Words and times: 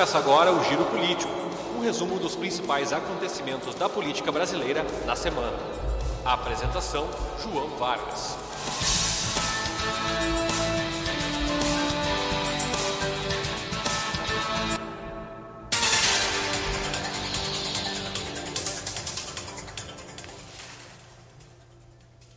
Começa 0.00 0.16
agora 0.16 0.50
o 0.50 0.64
Giro 0.64 0.82
Político, 0.86 1.30
um 1.76 1.82
resumo 1.82 2.18
dos 2.18 2.34
principais 2.34 2.90
acontecimentos 2.90 3.74
da 3.74 3.86
política 3.86 4.32
brasileira 4.32 4.82
na 5.04 5.14
semana. 5.14 5.52
A 6.24 6.32
apresentação: 6.32 7.06
João 7.42 7.68
Vargas. 7.78 8.38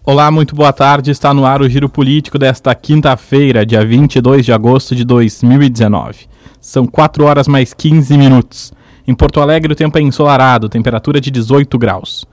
Olá, 0.04 0.30
muito 0.30 0.54
boa 0.54 0.73
tarde. 0.73 1.12
Está 1.12 1.34
no 1.34 1.45
ar 1.45 1.62
o 1.62 1.70
Giro 1.70 1.88
Político 1.88 2.38
desta 2.38 2.76
quinta-feira, 2.76 3.66
dia 3.66 3.85
22 3.85 4.43
de 4.43 4.52
agosto 4.52 4.93
de 4.93 5.05
2019. 5.05 6.32
São 6.59 6.85
4 6.85 7.25
horas 7.25 7.47
mais 7.47 7.73
15 7.73 8.17
minutos. 8.17 8.73
Em 9.07 9.13
Porto 9.13 9.41
Alegre 9.41 9.73
o 9.73 9.75
tempo 9.75 9.97
é 9.97 10.01
ensolarado, 10.01 10.70
temperatura 10.70 11.20
de 11.20 11.29
18 11.29 11.77
graus. 11.77 12.25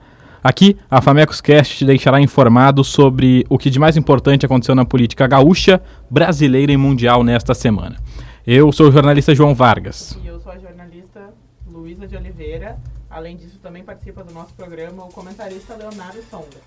Aqui, 0.43 0.75
a 0.89 1.01
Famecos 1.01 1.39
Cast 1.39 1.77
te 1.77 1.85
deixará 1.85 2.19
informado 2.19 2.83
sobre 2.83 3.45
o 3.47 3.59
que 3.59 3.69
de 3.69 3.77
mais 3.77 3.95
importante 3.95 4.45
aconteceu 4.45 4.73
na 4.73 4.83
política 4.83 5.27
gaúcha, 5.27 5.81
brasileira 6.09 6.71
e 6.71 6.77
mundial 6.77 7.23
nesta 7.23 7.53
semana. 7.53 7.97
Eu 8.45 8.71
sou 8.71 8.89
o 8.89 8.91
jornalista 8.91 9.35
João 9.35 9.53
Vargas. 9.53 10.17
E 10.23 10.27
eu 10.27 10.39
sou 10.39 10.51
a 10.51 10.57
jornalista 10.57 11.31
Luísa 11.67 12.07
de 12.07 12.15
Oliveira. 12.15 12.79
Além 13.07 13.37
disso, 13.37 13.59
também 13.61 13.83
participa 13.83 14.23
do 14.23 14.33
nosso 14.33 14.53
programa 14.55 15.03
o 15.03 15.09
comentarista 15.09 15.75
Leonardo 15.75 16.23
Sonda. 16.27 16.57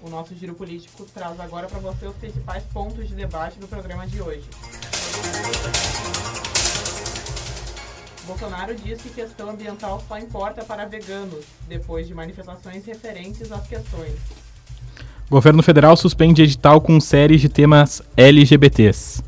O 0.00 0.08
nosso 0.08 0.34
giro 0.36 0.54
político 0.54 1.04
traz 1.12 1.40
agora 1.40 1.66
para 1.66 1.80
você 1.80 2.06
os 2.06 2.14
principais 2.14 2.62
pontos 2.64 3.08
de 3.08 3.14
debate 3.14 3.58
do 3.58 3.66
programa 3.66 4.06
de 4.06 4.22
hoje. 4.22 4.44
Bolsonaro 8.26 8.74
diz 8.74 9.00
que 9.02 9.10
questão 9.10 9.50
ambiental 9.50 10.02
só 10.08 10.18
importa 10.18 10.64
para 10.64 10.86
veganos, 10.86 11.44
depois 11.68 12.06
de 12.06 12.14
manifestações 12.14 12.84
referentes 12.86 13.52
às 13.52 13.66
questões. 13.66 14.14
Governo 15.28 15.62
federal 15.62 15.96
suspende 15.96 16.42
edital 16.42 16.80
com 16.80 17.00
séries 17.00 17.40
de 17.40 17.48
temas 17.48 18.02
LGBTs. 18.16 19.22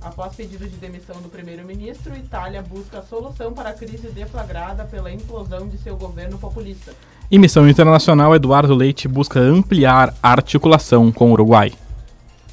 Após 0.00 0.34
pedido 0.34 0.68
de 0.68 0.76
demissão 0.76 1.20
do 1.22 1.28
primeiro-ministro, 1.28 2.14
Itália 2.16 2.60
busca 2.60 3.02
solução 3.02 3.52
para 3.52 3.70
a 3.70 3.72
crise 3.72 4.08
deflagrada 4.08 4.84
pela 4.84 5.12
implosão 5.12 5.68
de 5.68 5.78
seu 5.78 5.96
governo 5.96 6.38
populista. 6.38 6.92
Em 7.30 7.38
missão 7.38 7.68
internacional, 7.68 8.34
Eduardo 8.34 8.74
Leite 8.74 9.06
busca 9.08 9.38
ampliar 9.38 10.14
a 10.22 10.30
articulação 10.32 11.10
com 11.12 11.30
o 11.30 11.32
Uruguai. 11.32 11.72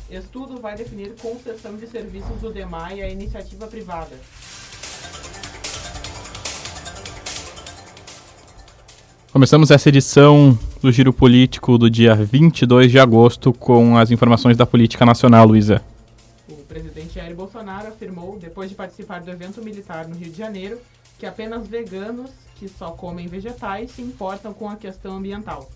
Estudo 0.09 0.59
vai 0.59 0.75
definir 0.75 1.15
concessão 1.21 1.75
de 1.75 1.87
serviços 1.87 2.39
do 2.39 2.51
DEMAI 2.51 3.01
à 3.01 3.09
iniciativa 3.09 3.67
privada. 3.67 4.15
Começamos 9.31 9.69
essa 9.69 9.89
edição 9.89 10.57
do 10.81 10.91
Giro 10.91 11.13
Político 11.13 11.77
do 11.77 11.87
dia 11.87 12.15
22 12.15 12.89
de 12.89 12.97
agosto 12.97 13.53
com 13.53 13.95
as 13.95 14.09
informações 14.09 14.57
da 14.57 14.65
política 14.65 15.05
nacional, 15.05 15.45
Luísa. 15.45 15.83
O 16.49 16.55
presidente 16.67 17.13
Jair 17.13 17.35
Bolsonaro 17.35 17.89
afirmou, 17.89 18.39
depois 18.41 18.71
de 18.71 18.75
participar 18.75 19.21
do 19.21 19.29
evento 19.29 19.63
militar 19.63 20.07
no 20.07 20.15
Rio 20.15 20.31
de 20.31 20.37
Janeiro, 20.37 20.79
que 21.19 21.27
apenas 21.27 21.67
veganos 21.67 22.31
que 22.55 22.67
só 22.67 22.89
comem 22.89 23.27
vegetais 23.27 23.91
se 23.91 24.01
importam 24.01 24.51
com 24.51 24.67
a 24.67 24.75
questão 24.75 25.17
ambiental. 25.17 25.69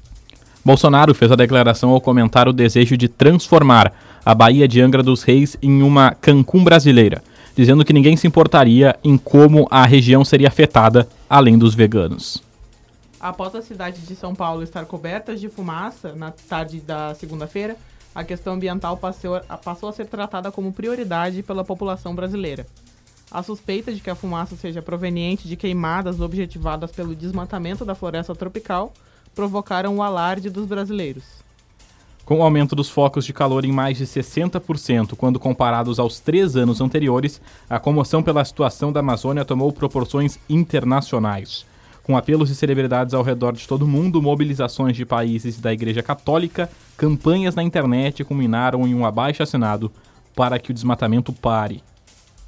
Bolsonaro 0.66 1.14
fez 1.14 1.32
a 1.32 1.36
declaração 1.36 1.92
ao 1.92 2.02
comentar 2.02 2.48
o 2.48 2.54
desejo 2.54 2.98
de 2.98 3.08
transformar 3.08 3.94
a 4.26 4.34
Baía 4.34 4.68
de 4.68 4.82
Angra 4.82 5.04
dos 5.04 5.22
Reis 5.22 5.56
em 5.62 5.84
uma 5.84 6.16
Cancún 6.16 6.64
brasileira, 6.64 7.24
dizendo 7.56 7.86
que 7.86 7.94
ninguém 7.94 8.18
se 8.18 8.26
importaria 8.26 8.96
em 9.04 9.16
como 9.16 9.68
a 9.70 9.86
região 9.86 10.26
seria 10.26 10.48
afetada, 10.48 11.08
além 11.30 11.56
dos 11.56 11.76
veganos. 11.76 12.42
Após 13.24 13.56
a 13.56 13.62
cidade 13.62 14.02
de 14.02 14.18
São 14.18 14.36
Paulo 14.36 14.64
estar 14.64 14.86
coberta 14.86 15.34
de 15.34 15.48
fumaça 15.48 16.12
na 16.14 16.30
tarde 16.30 16.82
da 16.82 17.16
segunda-feira, 17.16 17.78
a 18.14 18.22
questão 18.22 18.56
ambiental 18.56 18.98
passou, 18.98 19.36
a 19.38 19.94
ser 19.94 20.08
tratada 20.08 20.52
como 20.52 20.74
prioridade 20.74 21.42
pela 21.42 21.64
população 21.64 22.14
brasileira. 22.14 22.68
A 23.32 23.42
suspeita 23.42 23.94
de 23.94 24.02
que 24.02 24.10
a 24.10 24.16
fumaça 24.16 24.58
seja 24.58 24.82
proveniente 24.82 25.48
de 25.48 25.56
queimadas 25.56 26.20
objetivadas 26.20 26.92
pelo 26.92 27.16
desmatamento 27.16 27.86
da 27.86 27.96
floresta 27.96 28.36
tropical 28.36 28.92
provocaram 29.34 29.96
o 29.96 30.04
alarde 30.04 30.50
dos 30.50 30.66
brasileiros. 30.66 31.24
Com 32.26 32.40
o 32.40 32.44
aumento 32.44 32.76
dos 32.76 32.90
focos 32.90 33.24
de 33.24 33.32
calor 33.32 33.64
em 33.64 33.72
mais 33.72 33.98
de 33.98 34.06
60% 34.06 35.16
quando 35.16 35.40
comparados 35.40 35.98
aos 35.98 36.20
três 36.20 36.58
anos 36.58 36.82
anteriores, 36.82 37.40
a 37.70 37.80
comoção 37.80 38.22
pela 38.22 38.44
situação 38.44 38.92
da 38.92 39.00
Amazônia 39.00 39.46
tomou 39.46 39.72
proporções 39.72 40.38
internacionais. 40.50 41.66
Com 42.04 42.18
apelos 42.18 42.50
de 42.50 42.56
celebridades 42.56 43.14
ao 43.14 43.24
redor 43.24 43.54
de 43.54 43.66
todo 43.66 43.84
o 43.84 43.88
mundo, 43.88 44.22
mobilizações 44.22 44.94
de 44.94 45.06
países 45.06 45.58
da 45.58 45.72
Igreja 45.72 46.04
Católica, 46.04 46.70
campanhas 46.98 47.56
na 47.56 47.64
internet 47.64 48.26
culminaram 48.26 48.86
em 48.86 48.94
um 48.94 49.06
abaixo-assinado 49.06 49.90
para 50.36 50.60
que 50.60 50.70
o 50.70 50.74
desmatamento 50.74 51.32
pare. 51.32 51.82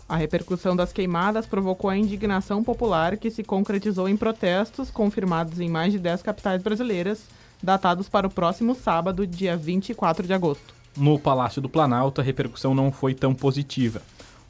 A 0.09 0.17
repercussão 0.17 0.75
das 0.75 0.91
queimadas 0.91 1.45
provocou 1.45 1.89
a 1.89 1.97
indignação 1.97 2.63
popular 2.65 3.15
que 3.15 3.31
se 3.31 3.43
concretizou 3.43 4.09
em 4.09 4.17
protestos 4.17 4.91
confirmados 4.91 5.59
em 5.61 5.69
mais 5.69 5.93
de 5.93 5.99
10 5.99 6.21
capitais 6.21 6.61
brasileiras, 6.61 7.23
datados 7.63 8.09
para 8.09 8.27
o 8.27 8.29
próximo 8.29 8.75
sábado, 8.75 9.25
dia 9.25 9.55
24 9.55 10.27
de 10.27 10.33
agosto. 10.33 10.75
No 10.97 11.17
Palácio 11.17 11.61
do 11.61 11.69
Planalto, 11.69 12.19
a 12.19 12.23
repercussão 12.23 12.75
não 12.75 12.91
foi 12.91 13.13
tão 13.13 13.33
positiva. 13.33 14.01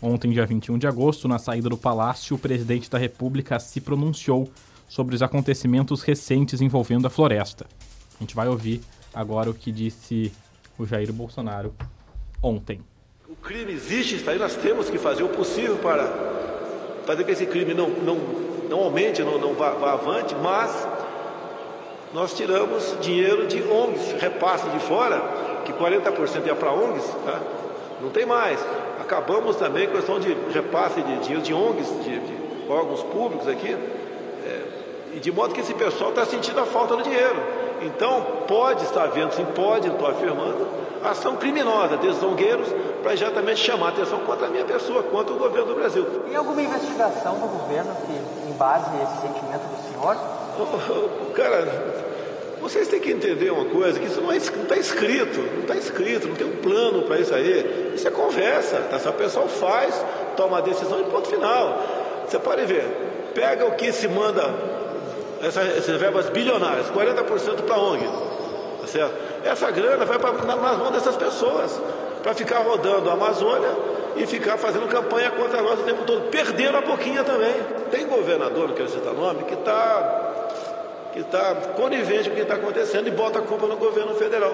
Ontem, 0.02 0.32
dia 0.32 0.46
21 0.46 0.80
de 0.80 0.88
agosto, 0.88 1.28
na 1.28 1.40
saída 1.40 1.70
do 1.70 1.78
palácio, 1.78 2.36
o 2.36 2.40
presidente 2.40 2.90
da 2.90 2.98
República 2.98 3.60
se 3.60 3.80
pronunciou 3.80 4.50
sobre 4.88 5.16
os 5.16 5.22
acontecimentos 5.22 6.02
recentes 6.02 6.62
envolvendo 6.62 7.08
a 7.08 7.10
floresta. 7.10 7.66
A 8.18 8.24
gente 8.24 8.36
vai 8.36 8.48
ouvir 8.48 8.82
agora 9.14 9.50
o 9.50 9.54
que 9.54 9.72
disse 9.72 10.32
o 10.78 10.86
Jair 10.86 11.12
Bolsonaro 11.12 11.74
ontem. 12.42 12.82
O 13.28 13.36
crime 13.36 13.72
existe, 13.74 14.16
está 14.16 14.32
aí, 14.32 14.40
nós 14.40 14.56
temos 14.56 14.90
que 14.90 14.98
fazer 14.98 15.24
o 15.24 15.30
possível 15.30 15.78
para 15.78 16.06
fazer 17.06 17.24
que 17.24 17.32
esse 17.32 17.46
crime 17.46 17.74
não, 17.74 17.90
não, 17.90 18.16
não 18.70 18.80
aumente, 18.80 19.22
não, 19.24 19.38
não 19.40 19.54
vá, 19.54 19.72
vá 19.72 19.94
avante, 19.94 20.36
mas 20.36 20.88
nós 22.14 22.34
tiramos 22.34 22.96
dinheiro 23.02 23.48
de 23.48 23.62
ONGs, 23.62 24.14
repasse 24.20 24.70
de 24.70 24.80
fora, 24.80 25.22
que 25.66 25.74
40% 25.74 26.46
ia 26.46 26.56
para 26.56 26.72
ONGs, 26.72 27.06
tá? 27.26 27.42
não 28.02 28.10
tem 28.10 28.26
mais. 28.26 28.60
Acabamos 29.00 29.56
também 29.58 29.88
com 29.88 29.94
a 29.94 29.96
questão 29.98 30.20
de 30.20 30.34
repasse 30.54 31.02
de 31.02 31.20
dinheiro 31.20 31.42
de 31.42 31.54
ONGs, 31.54 32.04
de, 32.04 32.20
de 32.20 32.70
órgãos 32.70 33.04
públicos 33.04 33.48
aqui, 33.48 33.72
é, 33.72 34.62
e 35.16 35.20
de 35.20 35.32
modo 35.32 35.54
que 35.54 35.62
esse 35.62 35.74
pessoal 35.74 36.10
está 36.10 36.26
sentindo 36.26 36.60
a 36.60 36.66
falta 36.66 36.96
do 36.96 37.02
dinheiro. 37.02 37.38
Então, 37.82 38.26
pode 38.48 38.84
estar 38.84 39.04
havendo, 39.04 39.34
sim, 39.34 39.46
pode, 39.56 39.88
estou 39.88 40.08
afirmando, 40.08 40.68
ação 41.04 41.36
criminosa 41.38 41.98
desses 41.98 42.20
zongueiros 42.20 42.68
para 43.02 43.14
exatamente 43.14 43.60
chamar 43.60 43.88
a 43.88 43.90
atenção 43.90 44.20
contra 44.20 44.48
a 44.48 44.50
minha 44.50 44.66
pessoa, 44.66 45.04
contra 45.04 45.34
o 45.34 45.38
governo 45.38 45.68
do 45.68 45.76
Brasil. 45.76 46.06
Tem 46.28 46.36
alguma 46.36 46.62
investigação 46.62 47.36
do 47.36 47.48
governo 47.48 47.96
que 48.06 48.50
embase 48.50 48.90
esse 49.04 49.22
sentimento 49.22 49.62
do 49.62 49.94
senhor? 49.94 50.18
Cara, 51.34 51.96
vocês 52.62 52.88
têm 52.88 53.00
que 53.00 53.12
entender 53.12 53.52
uma 53.52 53.66
coisa, 53.66 54.00
que 54.00 54.08
isso 54.08 54.20
não 54.20 54.34
está 54.34 54.76
escrito, 54.76 55.40
não 55.54 55.62
está 55.62 55.76
escrito, 55.76 56.28
não 56.28 56.36
tem 56.36 56.48
um 56.48 56.58
plano 56.58 57.04
para 57.04 57.20
isso 57.20 57.34
aí. 57.34 57.94
Isso 57.94 58.08
é 58.08 58.12
conversa, 58.12 58.78
tá? 58.90 58.98
Se 58.98 59.08
a 59.08 59.12
pessoa 59.12 59.48
faz, 59.48 60.04
toma 60.36 60.58
a 60.58 60.62
decisão 60.62 61.00
e 61.00 61.04
ponto 61.04 61.28
final. 61.28 61.80
Você 62.28 62.40
pode 62.40 62.66
ver, 62.66 63.32
pega 63.36 63.66
o 63.66 63.74
que 63.74 63.92
se 63.92 64.08
manda, 64.08 64.75
essa, 65.46 65.62
essas 65.62 66.00
verbas 66.00 66.30
bilionárias, 66.30 66.88
40% 66.88 67.62
para 67.66 67.78
ONG, 67.78 68.04
tá 68.82 68.88
certo? 68.88 69.14
Essa 69.44 69.70
grana 69.70 70.04
vai 70.04 70.18
pra, 70.18 70.32
nas 70.32 70.78
mãos 70.78 70.92
dessas 70.92 71.16
pessoas, 71.16 71.80
para 72.24 72.34
ficar 72.34 72.60
rodando 72.60 73.10
a 73.10 73.14
Amazônia 73.14 73.70
e 74.16 74.26
ficar 74.26 74.58
fazendo 74.58 74.88
campanha 74.88 75.30
contra 75.30 75.62
nós 75.62 75.80
o 75.80 75.84
tempo 75.84 76.04
todo, 76.04 76.30
perdendo 76.32 76.78
a 76.78 76.82
pouquinha 76.82 77.24
também. 77.24 77.54
Tem 77.92 78.08
governador, 78.08 78.70
não 78.70 78.76
quero 78.76 78.90
citar 78.90 79.14
nome, 79.14 79.44
que 79.44 79.54
está 79.54 80.32
que 81.14 81.22
está 81.22 81.56
conivente 81.78 82.28
com 82.28 82.34
o 82.34 82.36
que 82.36 82.42
está 82.42 82.56
acontecendo 82.56 83.08
e 83.08 83.12
bota 83.12 83.40
a 83.40 83.42
culpa 83.42 83.68
no 83.68 83.78
governo 83.78 84.16
federal. 84.16 84.54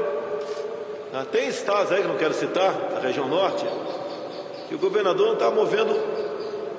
Ah, 1.12 1.26
tem 1.32 1.48
estados 1.48 1.92
aí 1.92 2.04
que 2.04 2.08
não 2.08 2.18
quero 2.18 2.36
citar, 2.36 2.72
na 2.94 3.00
região 3.00 3.28
norte, 3.28 3.66
que 4.70 4.76
o 4.76 4.78
governador 4.78 5.26
não 5.26 5.34
está 5.34 5.50
movendo 5.50 5.98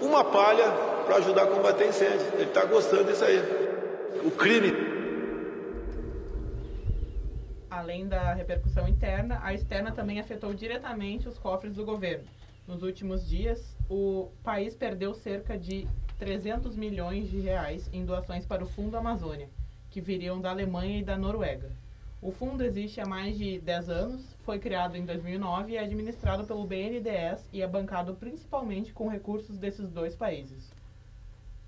uma 0.00 0.22
palha 0.22 0.70
para 1.04 1.16
ajudar 1.16 1.42
a 1.42 1.46
combater 1.46 1.88
incêndio. 1.88 2.26
Ele 2.34 2.44
está 2.44 2.64
gostando 2.64 3.04
disso 3.04 3.24
aí. 3.24 3.61
O 4.24 4.30
crime. 4.30 4.72
Além 7.68 8.06
da 8.06 8.34
repercussão 8.34 8.86
interna, 8.86 9.40
a 9.42 9.52
externa 9.52 9.92
também 9.92 10.20
afetou 10.20 10.54
diretamente 10.54 11.28
os 11.28 11.38
cofres 11.38 11.74
do 11.74 11.84
governo. 11.84 12.24
Nos 12.66 12.82
últimos 12.82 13.28
dias, 13.28 13.76
o 13.90 14.30
país 14.42 14.74
perdeu 14.74 15.14
cerca 15.14 15.58
de 15.58 15.88
300 16.18 16.76
milhões 16.76 17.28
de 17.28 17.40
reais 17.40 17.88
em 17.92 18.04
doações 18.04 18.46
para 18.46 18.62
o 18.62 18.66
Fundo 18.66 18.96
Amazônia 18.96 19.48
que 19.92 20.00
viriam 20.00 20.40
da 20.40 20.50
Alemanha 20.50 20.98
e 20.98 21.04
da 21.04 21.18
Noruega. 21.18 21.70
O 22.20 22.32
fundo 22.32 22.64
existe 22.64 23.00
há 23.00 23.04
mais 23.04 23.36
de 23.36 23.58
10 23.58 23.90
anos, 23.90 24.36
foi 24.42 24.58
criado 24.58 24.96
em 24.96 25.04
2009 25.04 25.72
e 25.72 25.76
é 25.76 25.80
administrado 25.80 26.44
pelo 26.44 26.66
BNDES 26.66 27.46
e 27.52 27.60
é 27.60 27.66
bancado 27.66 28.14
principalmente 28.14 28.92
com 28.92 29.08
recursos 29.08 29.58
desses 29.58 29.90
dois 29.90 30.16
países. 30.16 30.72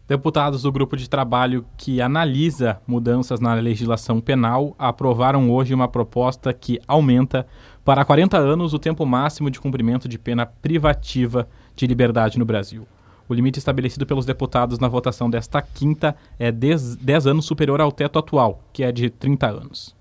Deputados 0.07 0.61
do 0.61 0.71
grupo 0.71 0.99
de 0.99 1.09
trabalho 1.09 1.65
que 1.79 2.03
analisa 2.03 2.79
mudanças 2.87 3.41
na 3.41 3.55
legislação 3.55 4.21
penal 4.21 4.75
aprovaram 4.79 5.51
hoje 5.51 5.73
uma 5.73 5.89
proposta 5.89 6.53
que 6.53 6.79
aumenta 6.87 7.47
para 7.83 8.05
40 8.05 8.37
anos 8.37 8.75
o 8.75 8.79
tempo 8.79 9.07
máximo 9.07 9.51
de 9.51 9.59
cumprimento 9.59 10.07
de 10.07 10.19
pena 10.19 10.45
privativa 10.45 11.49
de 11.75 11.87
liberdade 11.87 12.39
no 12.39 12.45
Brasil. 12.45 12.87
O 13.27 13.33
limite 13.33 13.59
estabelecido 13.59 14.05
pelos 14.05 14.27
deputados 14.27 14.79
na 14.79 14.89
votação 14.89 15.31
desta 15.31 15.63
quinta 15.63 16.15
é 16.39 16.53
10, 16.53 16.97
10 16.97 17.27
anos 17.27 17.47
superior 17.47 17.81
ao 17.81 17.91
teto 17.91 18.19
atual, 18.19 18.63
que 18.75 18.85
é 18.85 18.93
de 18.93 19.09
30 19.09 19.47
anos. 19.49 19.97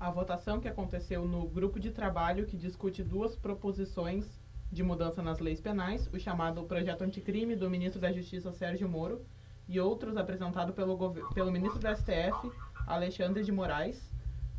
A 0.00 0.10
votação 0.10 0.58
que 0.58 0.66
aconteceu 0.66 1.24
no 1.24 1.46
grupo 1.46 1.78
de 1.78 1.92
trabalho 1.92 2.44
que 2.44 2.56
discute 2.56 3.04
duas 3.04 3.36
proposições 3.36 4.26
de 4.70 4.82
mudança 4.82 5.22
nas 5.22 5.38
leis 5.38 5.60
penais, 5.60 6.08
o 6.12 6.18
chamado 6.18 6.64
Projeto 6.64 7.02
Anticrime 7.02 7.56
do 7.56 7.70
ministro 7.70 8.00
da 8.00 8.12
Justiça 8.12 8.52
Sérgio 8.52 8.88
Moro 8.88 9.20
e 9.68 9.80
outros 9.80 10.16
apresentado 10.16 10.72
pelo, 10.72 10.96
pelo 11.34 11.52
ministro 11.52 11.80
do 11.80 11.96
STF, 11.96 12.50
Alexandre 12.86 13.42
de 13.42 13.52
Moraes. 13.52 14.10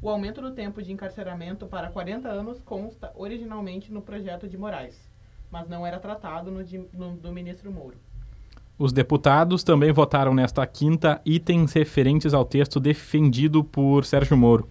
O 0.02 0.10
aumento 0.10 0.42
do 0.42 0.52
tempo 0.52 0.82
de 0.82 0.92
encarceramento 0.92 1.66
para 1.66 1.90
40 1.90 2.28
anos 2.28 2.62
consta 2.62 3.12
originalmente 3.16 3.92
no 3.92 4.02
projeto 4.02 4.48
de 4.48 4.58
Moraes, 4.58 5.10
mas 5.52 5.68
não 5.68 5.86
era 5.86 6.00
tratado 6.00 6.52
no, 6.52 6.64
de, 6.64 6.78
no 6.94 7.16
do 7.16 7.32
ministro 7.32 7.72
Moro. 7.72 7.98
Os 8.78 8.92
deputados 8.92 9.64
também 9.64 9.94
votaram 9.94 10.34
nesta 10.34 10.68
quinta 10.68 11.22
itens 11.26 11.72
referentes 11.72 12.34
ao 12.34 12.44
texto 12.44 12.78
defendido 12.78 13.64
por 13.64 14.04
Sérgio 14.04 14.36
Moro. 14.36 14.68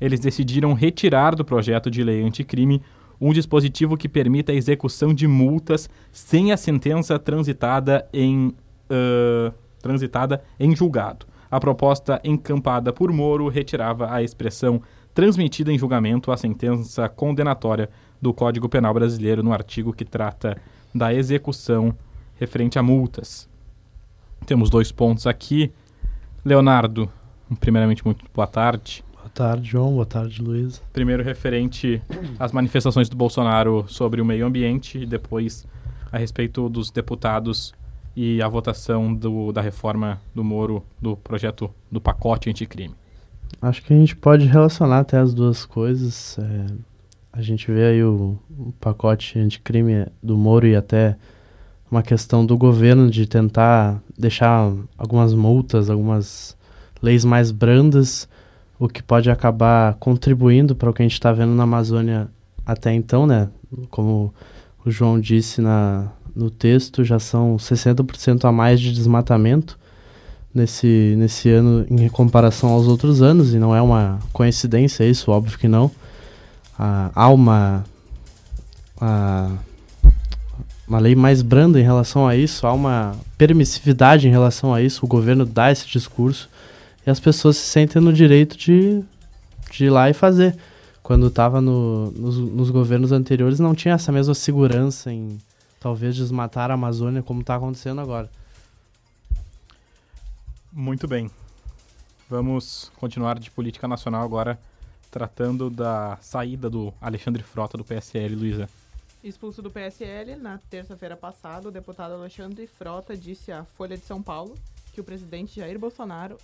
Eles 0.00 0.18
decidiram 0.18 0.74
retirar 0.74 1.36
do 1.36 1.44
projeto 1.44 1.88
de 1.88 2.02
lei 2.02 2.22
anticrime 2.22 2.82
um 3.20 3.32
dispositivo 3.32 3.96
que 3.96 4.08
permita 4.08 4.52
a 4.52 4.54
execução 4.54 5.14
de 5.14 5.26
multas 5.26 5.88
sem 6.12 6.52
a 6.52 6.56
sentença 6.56 7.18
transitada 7.18 8.06
em, 8.12 8.48
uh, 8.90 9.52
transitada 9.80 10.42
em 10.58 10.74
julgado. 10.74 11.26
A 11.50 11.60
proposta 11.60 12.20
encampada 12.24 12.92
por 12.92 13.12
Moro 13.12 13.48
retirava 13.48 14.12
a 14.12 14.22
expressão 14.22 14.82
transmitida 15.14 15.72
em 15.72 15.78
julgamento 15.78 16.32
à 16.32 16.36
sentença 16.36 17.08
condenatória 17.08 17.88
do 18.20 18.34
Código 18.34 18.68
Penal 18.68 18.92
Brasileiro 18.92 19.42
no 19.42 19.52
artigo 19.52 19.92
que 19.92 20.04
trata 20.04 20.56
da 20.94 21.14
execução 21.14 21.94
referente 22.36 22.78
a 22.78 22.82
multas. 22.82 23.48
Temos 24.44 24.68
dois 24.68 24.90
pontos 24.90 25.26
aqui. 25.26 25.72
Leonardo, 26.44 27.10
primeiramente, 27.60 28.04
muito 28.04 28.24
boa 28.34 28.46
tarde 28.46 29.04
tarde, 29.34 29.70
João. 29.70 29.94
Boa 29.94 30.06
tarde, 30.06 30.40
Luiz. 30.40 30.80
Primeiro 30.92 31.22
referente 31.22 32.00
às 32.38 32.52
manifestações 32.52 33.08
do 33.08 33.16
Bolsonaro 33.16 33.84
sobre 33.88 34.20
o 34.20 34.24
meio 34.24 34.46
ambiente 34.46 34.98
e 34.98 35.06
depois 35.06 35.66
a 36.12 36.16
respeito 36.16 36.68
dos 36.68 36.90
deputados 36.92 37.74
e 38.14 38.40
a 38.40 38.46
votação 38.46 39.12
do, 39.12 39.50
da 39.50 39.60
reforma 39.60 40.20
do 40.32 40.44
Moro 40.44 40.84
do 41.02 41.16
projeto 41.16 41.68
do 41.90 42.00
pacote 42.00 42.48
anticrime. 42.48 42.94
Acho 43.60 43.82
que 43.82 43.92
a 43.92 43.96
gente 43.96 44.14
pode 44.14 44.46
relacionar 44.46 45.00
até 45.00 45.18
as 45.18 45.34
duas 45.34 45.66
coisas. 45.66 46.38
É, 46.38 46.66
a 47.32 47.42
gente 47.42 47.70
vê 47.72 47.86
aí 47.86 48.04
o, 48.04 48.38
o 48.56 48.72
pacote 48.80 49.36
anticrime 49.36 50.06
do 50.22 50.36
Moro 50.36 50.66
e 50.68 50.76
até 50.76 51.16
uma 51.90 52.02
questão 52.02 52.46
do 52.46 52.56
governo 52.56 53.10
de 53.10 53.26
tentar 53.26 54.00
deixar 54.16 54.72
algumas 54.96 55.34
multas, 55.34 55.90
algumas 55.90 56.56
leis 57.02 57.24
mais 57.24 57.50
brandas 57.50 58.28
o 58.78 58.88
que 58.88 59.02
pode 59.02 59.30
acabar 59.30 59.94
contribuindo 59.94 60.74
para 60.74 60.90
o 60.90 60.92
que 60.92 61.02
a 61.02 61.04
gente 61.04 61.12
está 61.12 61.32
vendo 61.32 61.54
na 61.54 61.62
Amazônia 61.62 62.28
até 62.66 62.92
então, 62.92 63.26
né? 63.26 63.48
Como 63.90 64.32
o 64.84 64.90
João 64.90 65.20
disse 65.20 65.60
na, 65.60 66.08
no 66.34 66.50
texto, 66.50 67.04
já 67.04 67.18
são 67.18 67.56
60% 67.56 68.44
a 68.44 68.52
mais 68.52 68.80
de 68.80 68.92
desmatamento 68.92 69.78
nesse, 70.52 71.14
nesse 71.18 71.48
ano 71.50 71.86
em 71.90 72.08
comparação 72.08 72.70
aos 72.70 72.86
outros 72.86 73.22
anos, 73.22 73.54
e 73.54 73.58
não 73.58 73.74
é 73.74 73.80
uma 73.80 74.18
coincidência 74.32 75.04
isso, 75.04 75.30
óbvio 75.30 75.58
que 75.58 75.68
não. 75.68 75.90
Ah, 76.78 77.10
há 77.14 77.28
uma, 77.28 77.84
ah, 79.00 79.50
uma 80.86 80.98
lei 80.98 81.14
mais 81.14 81.42
branda 81.42 81.78
em 81.78 81.82
relação 81.82 82.26
a 82.26 82.36
isso, 82.36 82.66
há 82.66 82.72
uma 82.72 83.16
permissividade 83.38 84.28
em 84.28 84.30
relação 84.30 84.74
a 84.74 84.82
isso, 84.82 85.04
o 85.04 85.08
governo 85.08 85.44
dá 85.44 85.70
esse 85.70 85.86
discurso 85.86 86.48
e 87.06 87.10
as 87.10 87.20
pessoas 87.20 87.56
se 87.56 87.66
sentem 87.66 88.00
no 88.00 88.12
direito 88.12 88.56
de, 88.56 89.02
de 89.70 89.84
ir 89.84 89.90
lá 89.90 90.08
e 90.08 90.14
fazer. 90.14 90.56
Quando 91.02 91.26
estava 91.26 91.60
no, 91.60 92.10
nos, 92.12 92.38
nos, 92.38 92.70
governos 92.70 93.12
anteriores, 93.12 93.60
não 93.60 93.74
tinha 93.74 93.94
essa 93.94 94.10
mesma 94.10 94.34
segurança 94.34 95.12
em 95.12 95.38
talvez 95.78 96.16
desmatar 96.16 96.70
a 96.70 96.74
Amazônia 96.74 97.22
como 97.22 97.42
está 97.42 97.56
acontecendo 97.56 98.00
agora. 98.00 98.30
Muito 100.72 101.06
bem. 101.06 101.30
Vamos 102.28 102.90
continuar 102.96 103.38
de 103.38 103.50
política 103.50 103.86
nacional 103.86 104.24
agora, 104.24 104.58
tratando 105.10 105.68
da 105.68 106.16
saída 106.22 106.70
do 106.70 106.92
Alexandre 107.00 107.42
Frota 107.42 107.76
do 107.76 107.84
PSL, 107.84 108.34
Luísa. 108.34 108.68
Expulso 109.22 109.60
do 109.60 109.70
PSL, 109.70 110.36
na 110.36 110.58
terça-feira 110.70 111.16
passada, 111.16 111.68
o 111.68 111.70
deputado 111.70 112.14
Alexandre 112.14 112.66
Frota 112.66 113.14
disse 113.14 113.52
à 113.52 113.64
Folha 113.64 113.96
de 113.96 114.04
São 114.04 114.22
Paulo 114.22 114.56
que 114.92 115.00
o 115.00 115.04
presidente 115.04 115.60
Jair 115.60 115.78
Bolsonaro 115.78 116.38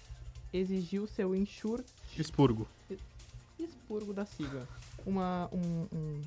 exigiu 0.53 1.07
seu 1.07 1.35
enxur... 1.35 1.83
Expurgo. 2.19 2.67
Expurgo 3.59 4.13
da 4.13 4.25
sigla. 4.25 4.67
Uma, 5.07 5.49
um, 5.53 5.87
um, 5.97 6.21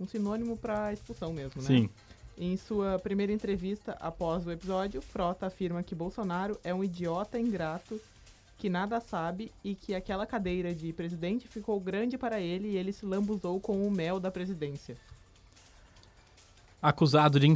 um 0.00 0.06
sinônimo 0.06 0.56
para 0.56 0.92
expulsão 0.92 1.32
mesmo, 1.32 1.60
né? 1.62 1.66
Sim. 1.66 1.90
Em 2.38 2.56
sua 2.56 2.98
primeira 2.98 3.32
entrevista 3.32 3.92
após 4.00 4.46
o 4.46 4.50
episódio, 4.50 5.02
Frota 5.02 5.46
afirma 5.46 5.82
que 5.82 5.94
Bolsonaro 5.94 6.58
é 6.64 6.72
um 6.72 6.82
idiota 6.82 7.38
ingrato 7.38 8.00
que 8.60 8.68
nada 8.68 9.00
sabe 9.00 9.50
e 9.64 9.74
que 9.74 9.94
aquela 9.94 10.26
cadeira 10.26 10.74
de 10.74 10.92
presidente 10.92 11.48
ficou 11.48 11.80
grande 11.80 12.18
para 12.18 12.38
ele 12.38 12.68
e 12.68 12.76
ele 12.76 12.92
se 12.92 13.06
lambuzou 13.06 13.58
com 13.58 13.86
o 13.86 13.90
mel 13.90 14.20
da 14.20 14.30
presidência. 14.30 14.96
Acusado 16.82 17.40
de 17.40 17.46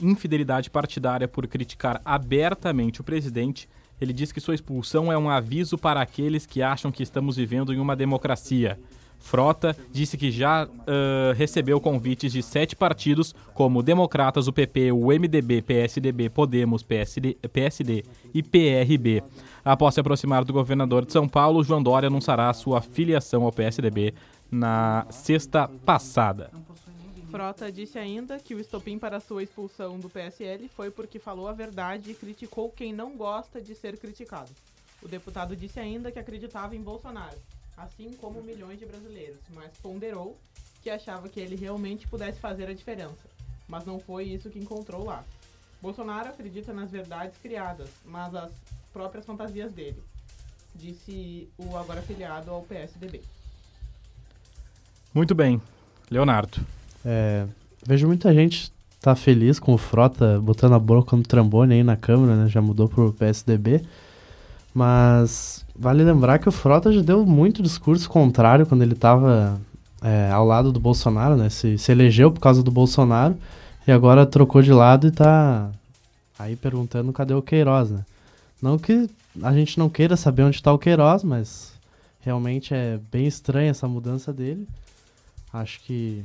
infidelidade 0.00 0.70
partidária 0.70 1.26
por 1.26 1.46
criticar 1.46 2.00
abertamente 2.04 3.00
o 3.00 3.04
presidente, 3.04 3.68
ele 4.00 4.12
diz 4.12 4.32
que 4.32 4.40
sua 4.40 4.54
expulsão 4.54 5.12
é 5.12 5.18
um 5.18 5.28
aviso 5.28 5.76
para 5.76 6.00
aqueles 6.00 6.46
que 6.46 6.62
acham 6.62 6.90
que 6.90 7.02
estamos 7.02 7.36
vivendo 7.36 7.72
em 7.72 7.78
uma 7.78 7.94
democracia. 7.94 8.78
Frota 9.20 9.76
disse 9.92 10.16
que 10.16 10.30
já 10.30 10.66
uh, 10.66 11.34
recebeu 11.36 11.78
convites 11.78 12.32
de 12.32 12.42
sete 12.42 12.74
partidos, 12.74 13.34
como 13.54 13.82
Democratas, 13.82 14.48
o 14.48 14.52
PP, 14.52 14.92
o 14.92 15.08
MDB, 15.08 15.62
PSDB, 15.62 16.30
Podemos, 16.30 16.82
PSD, 16.82 17.36
PSD 17.52 18.02
e 18.32 18.42
PRB. 18.42 19.22
Após 19.62 19.94
se 19.94 20.00
aproximar 20.00 20.44
do 20.44 20.54
governador 20.54 21.04
de 21.04 21.12
São 21.12 21.28
Paulo, 21.28 21.62
João 21.62 21.82
Dória 21.82 22.06
anunciará 22.06 22.52
sua 22.54 22.80
filiação 22.80 23.44
ao 23.44 23.52
PSDB 23.52 24.14
na 24.50 25.06
sexta 25.10 25.68
passada. 25.84 26.50
Frota 27.30 27.70
disse 27.70 27.96
ainda 27.96 28.40
que 28.40 28.56
o 28.56 28.60
estopim 28.60 28.98
para 28.98 29.20
sua 29.20 29.44
expulsão 29.44 30.00
do 30.00 30.10
PSL 30.10 30.68
foi 30.68 30.90
porque 30.90 31.20
falou 31.20 31.46
a 31.46 31.52
verdade 31.52 32.10
e 32.10 32.14
criticou 32.14 32.70
quem 32.70 32.92
não 32.92 33.16
gosta 33.16 33.60
de 33.60 33.72
ser 33.74 33.96
criticado. 33.98 34.50
O 35.00 35.06
deputado 35.06 35.54
disse 35.54 35.78
ainda 35.78 36.10
que 36.10 36.18
acreditava 36.18 36.74
em 36.74 36.82
Bolsonaro, 36.82 37.38
assim 37.76 38.12
como 38.20 38.42
milhões 38.42 38.80
de 38.80 38.84
brasileiros, 38.84 39.38
mas 39.54 39.70
ponderou 39.78 40.36
que 40.82 40.90
achava 40.90 41.28
que 41.28 41.38
ele 41.38 41.54
realmente 41.54 42.08
pudesse 42.08 42.40
fazer 42.40 42.68
a 42.68 42.74
diferença. 42.74 43.30
Mas 43.68 43.86
não 43.86 44.00
foi 44.00 44.24
isso 44.24 44.50
que 44.50 44.58
encontrou 44.58 45.04
lá. 45.04 45.24
Bolsonaro 45.80 46.30
acredita 46.30 46.72
nas 46.72 46.90
verdades 46.90 47.38
criadas, 47.40 47.88
mas 48.04 48.34
as 48.34 48.50
próprias 48.92 49.24
fantasias 49.24 49.72
dele, 49.72 50.02
disse 50.74 51.48
o 51.56 51.76
agora 51.76 52.02
filiado 52.02 52.50
ao 52.50 52.62
PSDB. 52.62 53.22
Muito 55.14 55.34
bem. 55.34 55.62
Leonardo. 56.10 56.66
É, 57.04 57.46
vejo 57.86 58.06
muita 58.06 58.32
gente 58.34 58.72
tá 59.00 59.14
feliz 59.14 59.58
com 59.58 59.72
o 59.72 59.78
Frota 59.78 60.38
botando 60.40 60.74
a 60.74 60.78
boca 60.78 61.16
no 61.16 61.22
trambone 61.22 61.74
aí 61.74 61.82
na 61.82 61.96
Câmara, 61.96 62.36
né? 62.36 62.48
Já 62.48 62.60
mudou 62.60 62.88
pro 62.88 63.12
PSDB. 63.12 63.82
Mas 64.74 65.64
vale 65.74 66.04
lembrar 66.04 66.38
que 66.38 66.48
o 66.48 66.52
Frota 66.52 66.92
já 66.92 67.00
deu 67.00 67.24
muito 67.24 67.62
discurso 67.62 68.08
contrário 68.08 68.66
quando 68.66 68.82
ele 68.82 68.92
estava 68.92 69.60
é, 70.02 70.30
ao 70.30 70.44
lado 70.44 70.70
do 70.70 70.78
Bolsonaro, 70.78 71.36
né? 71.36 71.48
Se, 71.48 71.78
se 71.78 71.90
elegeu 71.90 72.30
por 72.30 72.40
causa 72.40 72.62
do 72.62 72.70
Bolsonaro 72.70 73.36
e 73.86 73.90
agora 73.90 74.26
trocou 74.26 74.62
de 74.62 74.72
lado 74.72 75.06
e 75.06 75.10
tá 75.10 75.70
aí 76.38 76.54
perguntando 76.54 77.12
cadê 77.12 77.34
o 77.34 77.42
Queiroz, 77.42 77.90
né? 77.90 78.04
Não 78.62 78.78
que 78.78 79.08
a 79.42 79.52
gente 79.52 79.78
não 79.78 79.88
queira 79.88 80.16
saber 80.16 80.42
onde 80.42 80.56
está 80.56 80.72
o 80.72 80.78
Queiroz, 80.78 81.24
mas 81.24 81.72
realmente 82.20 82.74
é 82.74 82.98
bem 83.10 83.26
estranha 83.26 83.70
essa 83.70 83.88
mudança 83.88 84.32
dele. 84.32 84.68
Acho 85.52 85.80
que 85.80 86.22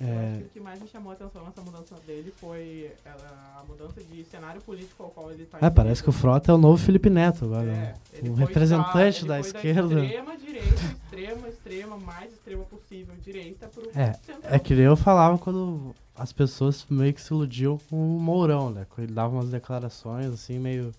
é... 0.00 0.42
o 0.44 0.48
que 0.48 0.60
mais 0.60 0.80
me 0.80 0.88
chamou 0.88 1.12
a 1.12 1.14
atenção 1.14 1.44
nessa 1.44 1.60
mudança 1.62 1.94
dele 2.06 2.32
foi 2.36 2.90
a 3.06 3.62
mudança 3.66 4.02
de 4.02 4.24
cenário 4.24 4.60
político 4.60 5.02
ao 5.04 5.10
qual 5.10 5.30
ele 5.30 5.44
está. 5.44 5.58
É, 5.60 5.70
parece 5.70 6.02
que 6.02 6.08
o 6.08 6.12
Frota 6.12 6.50
é 6.50 6.54
o 6.54 6.58
novo 6.58 6.82
Felipe 6.82 7.08
Neto 7.08 7.44
agora. 7.44 7.70
É, 8.12 8.28
um 8.28 8.34
representante 8.34 9.24
da, 9.24 9.34
da 9.34 9.40
esquerda. 9.40 9.94
Da 9.94 10.04
extrema 10.04 10.36
direita, 10.36 10.74
extrema, 11.04 11.48
extrema, 11.48 11.96
mais 11.96 12.32
extrema 12.32 12.64
possível, 12.64 13.14
direita 13.22 13.68
pro 13.68 13.88
É, 13.94 14.18
é 14.42 14.58
que 14.58 14.74
eu 14.74 14.96
falava 14.96 15.38
quando 15.38 15.94
as 16.16 16.32
pessoas 16.32 16.84
meio 16.90 17.14
que 17.14 17.20
se 17.22 17.32
iludiam 17.32 17.78
com 17.88 18.16
o 18.16 18.20
Mourão, 18.20 18.70
né? 18.70 18.86
Ele 18.98 19.12
dava 19.12 19.34
umas 19.34 19.50
declarações 19.50 20.26
assim 20.32 20.58
meio 20.58 20.92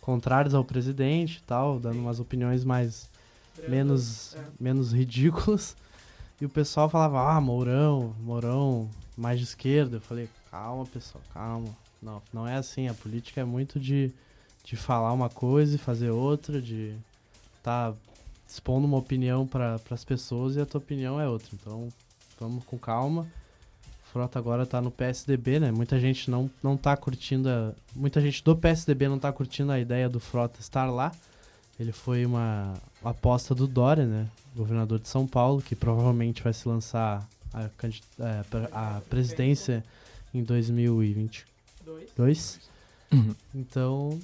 contrárias 0.00 0.54
ao 0.54 0.64
presidente 0.64 1.38
e 1.38 1.42
tal, 1.42 1.78
dando 1.78 1.98
umas 1.98 2.20
opiniões 2.20 2.64
mais 2.64 3.08
menos 3.68 4.34
É. 4.34 4.44
menos 4.58 4.92
ridículas. 4.92 5.76
E 6.40 6.46
o 6.46 6.48
pessoal 6.48 6.88
falava: 6.88 7.20
"Ah, 7.20 7.40
Mourão, 7.40 8.14
Mourão 8.20 8.88
mais 9.16 9.38
de 9.38 9.44
esquerda". 9.44 9.96
Eu 9.96 10.00
falei: 10.00 10.28
"Calma, 10.50 10.86
pessoal, 10.86 11.22
calma. 11.32 11.68
Não, 12.02 12.22
não 12.32 12.46
é 12.48 12.56
assim, 12.56 12.88
a 12.88 12.94
política 12.94 13.40
é 13.40 13.44
muito 13.44 13.78
de 13.78 14.12
de 14.64 14.76
falar 14.76 15.12
uma 15.12 15.28
coisa 15.28 15.74
e 15.74 15.78
fazer 15.78 16.10
outra, 16.10 16.60
de 16.60 16.94
tá 17.62 17.92
expondo 18.46 18.86
uma 18.86 18.98
opinião 18.98 19.46
para 19.46 19.80
as 19.90 20.04
pessoas 20.04 20.56
e 20.56 20.60
a 20.60 20.66
tua 20.66 20.78
opinião 20.78 21.20
é 21.20 21.28
outra. 21.28 21.48
Então, 21.54 21.88
vamos 22.38 22.64
com 22.64 22.78
calma. 22.78 23.26
Frota 24.12 24.38
agora 24.38 24.66
tá 24.66 24.80
no 24.80 24.90
PSDB, 24.90 25.60
né? 25.60 25.70
Muita 25.70 26.00
gente 26.00 26.30
não, 26.30 26.50
não 26.62 26.76
tá 26.76 26.96
curtindo 26.96 27.48
a, 27.48 27.72
muita 27.94 28.20
gente 28.20 28.42
do 28.42 28.56
PSDB 28.56 29.08
não 29.08 29.20
tá 29.20 29.32
curtindo 29.32 29.70
a 29.70 29.78
ideia 29.78 30.08
do 30.08 30.18
Frota 30.18 30.60
estar 30.60 30.86
lá. 30.90 31.12
Ele 31.78 31.92
foi 31.92 32.26
uma 32.26 32.74
aposta 33.04 33.54
do 33.54 33.66
Dória, 33.66 34.04
né? 34.06 34.26
Governador 34.56 34.98
de 34.98 35.08
São 35.08 35.26
Paulo, 35.26 35.62
que 35.62 35.74
provavelmente 35.76 36.42
vai 36.42 36.52
se 36.52 36.68
lançar 36.68 37.26
a, 37.54 37.62
é, 37.64 38.42
pra- 38.50 38.68
a 38.72 39.00
presidência 39.08 39.84
em 40.34 40.42
2022. 40.42 42.08
Dois. 42.16 42.60
Uhum. 43.12 43.34
Então, 43.54 44.18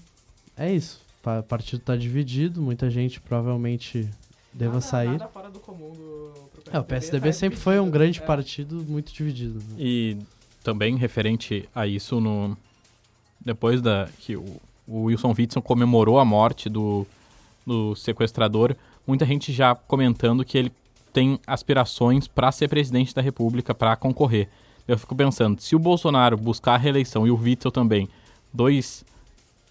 é 0.56 0.72
isso. 0.72 1.00
O 1.24 1.42
partido 1.42 1.80
tá 1.80 1.96
dividido, 1.96 2.62
muita 2.62 2.88
gente 2.88 3.20
provavelmente 3.20 4.08
deva 4.52 4.74
Nada- 4.74 4.86
sair. 4.86 5.10
Nada 5.10 5.28
fora 5.28 5.50
do 5.50 5.58
comum 5.58 5.90
do, 5.92 6.32
pro 6.62 6.76
É, 6.76 6.78
o 6.78 6.84
PSDB 6.84 7.26
tá 7.28 7.32
sempre 7.32 7.58
foi 7.58 7.74
um 7.74 7.84
dividido, 7.84 7.98
grande 7.98 8.18
é. 8.20 8.22
partido 8.26 8.84
muito 8.88 9.12
dividido. 9.12 9.54
né? 9.58 9.74
E 9.76 10.16
também 10.62 10.96
referente 10.96 11.68
a 11.74 11.86
isso, 11.86 12.20
no 12.20 12.56
depois 13.44 13.80
da 13.82 14.08
que 14.20 14.36
o, 14.36 14.60
o 14.86 15.02
Wilson 15.04 15.34
Witson 15.36 15.60
comemorou 15.60 16.18
a 16.20 16.24
morte 16.24 16.68
do, 16.68 17.04
do 17.66 17.96
sequestrador, 17.96 18.76
muita 19.06 19.26
gente 19.26 19.52
já 19.52 19.74
comentando 19.74 20.44
que 20.44 20.56
ele 20.56 20.72
tem 21.12 21.40
aspirações 21.46 22.28
para 22.28 22.52
ser 22.52 22.68
presidente 22.68 23.14
da 23.14 23.20
República, 23.20 23.74
para 23.74 23.96
concorrer. 23.96 24.48
Eu 24.86 24.96
fico 24.96 25.16
pensando, 25.16 25.60
se 25.60 25.74
o 25.74 25.78
Bolsonaro 25.78 26.36
buscar 26.36 26.74
a 26.74 26.78
reeleição 26.78 27.26
e 27.26 27.30
o 27.30 27.36
Witzel 27.36 27.72
também, 27.72 28.08
dois 28.52 29.04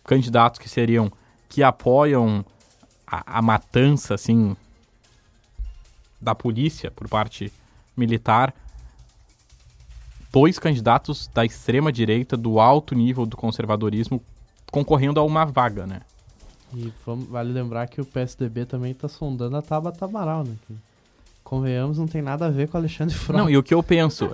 candidatos 0.04 0.60
que 0.60 0.68
seriam 0.68 1.12
que 1.48 1.64
apoiam 1.64 2.44
a, 3.08 3.38
a 3.38 3.42
matança 3.42 4.16
assim 4.16 4.58
da 6.20 6.36
polícia 6.36 6.92
por 6.92 7.08
parte 7.08 7.54
militar, 7.96 8.54
dois 10.34 10.60
candidatos 10.60 11.28
da 11.34 11.46
extrema 11.46 11.92
direita, 11.92 12.36
do 12.36 12.60
alto 12.60 12.94
nível 12.94 13.26
do 13.26 13.38
conservadorismo, 13.38 14.22
concorrendo 14.70 15.20
a 15.20 15.24
uma 15.24 15.46
vaga, 15.46 15.88
né? 15.88 16.02
E 16.76 16.92
vamos- 17.06 17.28
vale 17.28 17.52
lembrar 17.54 17.88
que 17.88 18.02
o 18.02 18.06
PSDB 18.06 18.66
também 18.66 18.94
tá 18.94 19.08
sondando 19.08 19.56
a 19.58 19.62
Tabata 19.62 20.06
Amaral, 20.06 20.44
né? 20.44 20.54
Que, 20.68 20.74
convenhamos, 21.44 21.98
não 21.98 22.08
tem 22.08 22.22
nada 22.22 22.48
a 22.48 22.50
ver 22.50 22.68
com 22.68 22.78
o 22.78 22.82
Alexandre 22.82 23.14
Frota. 23.16 23.40
Não, 23.42 23.50
e 23.50 23.58
o 23.58 23.64
que 23.64 23.74
eu 23.74 23.82
penso 23.84 24.30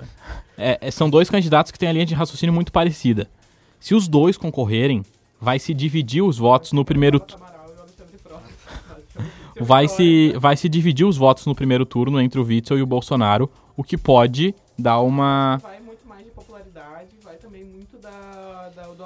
é, 0.56 0.78
é- 0.80 0.90
são 0.90 1.08
dois 1.10 1.28
candidatos 1.30 1.70
que 1.70 1.78
têm 1.78 1.88
a 1.88 1.92
linha 1.92 2.06
de 2.06 2.14
raciocínio 2.14 2.52
muito 2.52 2.72
parecida. 2.72 3.28
Se 3.78 3.94
os 3.94 4.08
dois 4.08 4.36
concorrerem, 4.36 5.04
vai 5.40 5.58
se 5.58 5.74
dividir 5.74 6.22
os 6.22 6.38
votos 6.38 6.72
no 6.72 6.84
primeiro 6.84 7.20
tu- 7.20 7.36
Amaral 7.36 7.66
o 7.76 7.80
Alexandre 7.80 8.18
Frota. 8.18 8.42
vai 9.60 9.88
se 9.88 10.32
vai 10.38 10.56
se 10.56 10.68
dividir 10.68 11.04
os 11.04 11.16
votos 11.16 11.44
no 11.46 11.54
primeiro 11.54 11.84
turno 11.84 12.20
entre 12.20 12.40
o 12.40 12.44
Witzel 12.44 12.78
e 12.78 12.82
o 12.82 12.86
Bolsonaro, 12.86 13.50
o 13.76 13.84
que 13.84 13.96
pode 13.98 14.54
dar 14.78 15.00
uma 15.00 15.58
Vai 15.62 15.81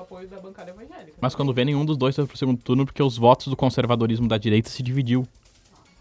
apoio 0.07 0.29
da 0.29 0.39
bancada 0.41 0.71
evangélica. 0.71 1.19
Mas 1.21 1.35
quando 1.35 1.53
vê 1.53 1.65
nenhum 1.65 1.85
dos 1.85 1.97
dois 1.97 2.15
foi 2.15 2.27
pro 2.27 2.37
segundo 2.37 2.59
turno, 2.63 2.87
porque 2.87 3.03
os 3.03 3.17
votos 3.17 3.49
do 3.49 3.57
conservadorismo 3.57 4.29
da 4.29 4.39
direita 4.39 4.69
se 4.71 4.83
dividiu. 4.83 5.27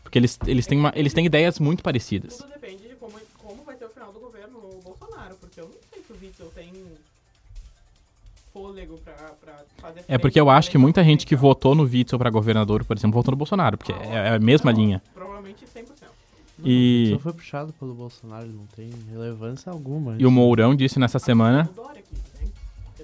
Porque 0.03 0.19
eles, 0.19 0.37
eles, 0.45 0.67
têm, 0.67 0.77
uma, 0.79 0.93
eles 0.95 1.13
têm 1.13 1.25
ideias 1.25 1.59
muito 1.59 1.81
parecidas. 1.83 2.37
Tudo 2.37 2.49
depende 2.53 2.87
de 2.87 2.95
como, 2.95 3.13
como 3.43 3.63
vai 3.63 3.75
ser 3.75 3.85
o 3.85 3.89
final 3.89 4.13
do 4.13 4.19
governo 4.19 4.59
Bolsonaro, 4.83 5.35
porque 5.41 5.59
eu 5.59 5.65
não 5.65 5.73
sei 5.91 6.03
se 6.03 6.13
o 6.13 6.15
Witzel 6.21 6.51
tem 6.55 6.71
fôlego 8.53 8.97
pra, 9.03 9.13
pra 9.41 9.53
fazer 9.81 10.05
É 10.07 10.17
porque 10.17 10.39
eu 10.39 10.49
acho 10.49 10.69
que 10.71 10.77
muita 10.77 11.03
gente 11.03 11.25
que 11.25 11.35
votou 11.35 11.75
no 11.75 11.83
Witzel 11.83 12.17
pra 12.19 12.29
governador, 12.29 12.85
por 12.85 12.95
exemplo, 12.95 13.15
votou 13.15 13.31
no 13.31 13.37
Bolsonaro, 13.37 13.77
porque 13.77 13.91
é 13.91 14.13
é 14.13 14.29
a 14.35 14.39
mesma 14.39 14.71
Não, 14.71 14.79
linha. 14.79 15.01
Provavelmente 15.13 15.65
100%. 15.65 15.85
E, 16.63 17.09
Só 17.13 17.19
foi 17.19 17.33
puxado 17.33 17.73
pelo 17.73 17.93
Bolsonaro, 17.93 18.47
não 18.47 18.65
tem 18.67 18.89
relevância 19.11 19.69
alguma. 19.69 20.15
e 20.17 20.25
o 20.25 20.31
Mourão 20.31 20.73
disse 20.73 20.97
nessa 20.99 21.19
semana. 21.19 21.69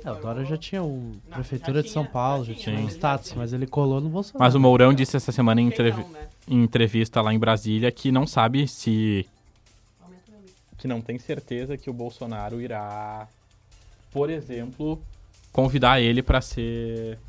É, 0.03 0.11
o 0.11 0.15
Dória 0.15 0.43
já 0.43 0.57
tinha 0.57 0.81
Não, 0.81 1.11
prefeitura 1.29 1.81
já 1.81 1.81
de 1.83 1.89
São 1.91 2.03
tinha, 2.03 2.11
Paulo, 2.11 2.45
já 2.45 2.53
já 2.53 2.59
tinha, 2.59 2.75
tinha 2.75 2.87
um 2.87 2.89
status, 2.89 3.33
mas 3.35 3.53
ele 3.53 3.67
colou 3.67 4.01
no 4.01 4.09
Bolsonaro. 4.09 4.39
Mas 4.39 4.55
o 4.55 4.59
Mourão 4.59 4.93
disse 4.93 5.15
essa 5.15 5.31
semana 5.31 5.61
em, 5.61 5.69
não, 5.69 6.09
né? 6.09 6.27
em 6.47 6.63
entrevista 6.63 7.21
lá 7.21 7.33
em 7.33 7.37
Brasília 7.39 7.91
que 7.91 8.11
não 8.11 8.25
sabe 8.25 8.67
se. 8.67 9.27
Que 10.77 10.87
não 10.87 10.99
tem 10.99 11.19
certeza 11.19 11.77
que 11.77 11.91
o 11.91 11.93
Bolsonaro 11.93 12.59
irá, 12.59 13.27
por 14.11 14.31
exemplo, 14.31 14.99
convidar 15.51 16.01
ele 16.01 16.23
pra 16.23 16.41
ser. 16.41 17.19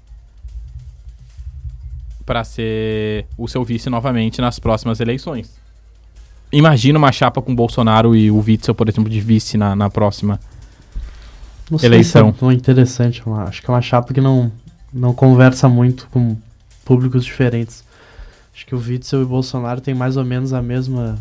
para 2.25 2.43
ser 2.45 3.27
o 3.37 3.47
seu 3.47 3.63
vice 3.63 3.91
novamente 3.91 4.41
nas 4.41 4.59
próximas 4.59 4.99
eleições. 4.99 5.61
Imagina 6.51 6.99
uma 6.99 7.13
chapa 7.13 7.43
com 7.43 7.53
o 7.53 7.55
Bolsonaro 7.55 8.17
e 8.17 8.31
o 8.31 8.39
Witzel, 8.39 8.75
por 8.75 8.89
exemplo, 8.89 9.11
de 9.11 9.21
vice 9.21 9.59
na, 9.59 9.77
na 9.77 9.91
próxima. 9.91 10.41
Não 11.73 11.79
sei 11.79 11.89
eleição. 11.89 12.29
se 12.31 12.37
é 12.37 12.39
tão 12.39 12.53
interessante. 12.53 13.23
é 13.25 13.25
uma- 13.31 13.45
acho 13.45 13.63
que 13.63 13.71
é 13.71 13.73
uma 13.73 13.81
chapa 13.81 14.13
que 14.13 14.21
não, 14.21 14.53
não 14.93 15.15
conversa 15.15 15.71
muito 15.71 16.07
com 16.11 16.37
públicos 16.85 17.25
diferentes. 17.25 17.83
Acho 18.55 18.67
que 18.67 18.75
o 18.75 18.79
Witzel 18.79 19.21
e 19.21 19.25
o 19.25 19.27
Bolsonaro 19.27 19.81
têm 19.81 19.95
mais 19.95 20.19
ou 20.19 20.25
menos 20.25 20.53
a 20.53 20.61
mesma 20.61 21.19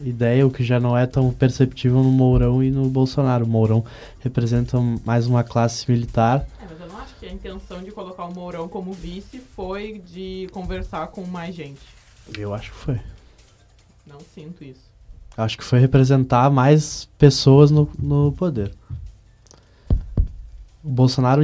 ideia, 0.00 0.46
o 0.46 0.50
que 0.50 0.62
já 0.62 0.78
não 0.78 0.96
é 0.96 1.06
tão 1.06 1.32
perceptível 1.32 2.04
no 2.04 2.10
Mourão 2.12 2.62
e 2.62 2.70
no 2.70 2.88
Bolsonaro. 2.88 3.44
O 3.44 3.48
Mourão 3.48 3.84
representa 4.20 4.78
mais 5.04 5.26
uma 5.26 5.42
classe 5.42 5.90
militar. 5.90 6.46
É, 6.62 6.66
mas 6.70 6.80
eu 6.80 6.86
não 6.86 6.98
acho 7.00 7.14
que 7.18 7.26
a 7.26 7.32
intenção 7.32 7.82
de 7.82 7.90
colocar 7.90 8.26
o 8.26 8.32
Mourão 8.32 8.68
como 8.68 8.92
vice 8.92 9.40
foi 9.56 10.00
de 10.12 10.46
conversar 10.52 11.08
com 11.08 11.24
mais 11.26 11.52
gente. 11.52 11.80
Eu 12.38 12.54
acho 12.54 12.70
que 12.70 12.76
foi. 12.78 13.00
Não 14.06 14.20
sinto 14.34 14.62
isso. 14.62 14.84
Acho 15.36 15.58
que 15.58 15.64
foi 15.64 15.80
representar 15.80 16.48
mais 16.48 17.08
pessoas 17.18 17.72
no, 17.72 17.90
no 17.98 18.30
poder. 18.30 18.72
O 20.84 20.88
Bolsonaro 20.90 21.40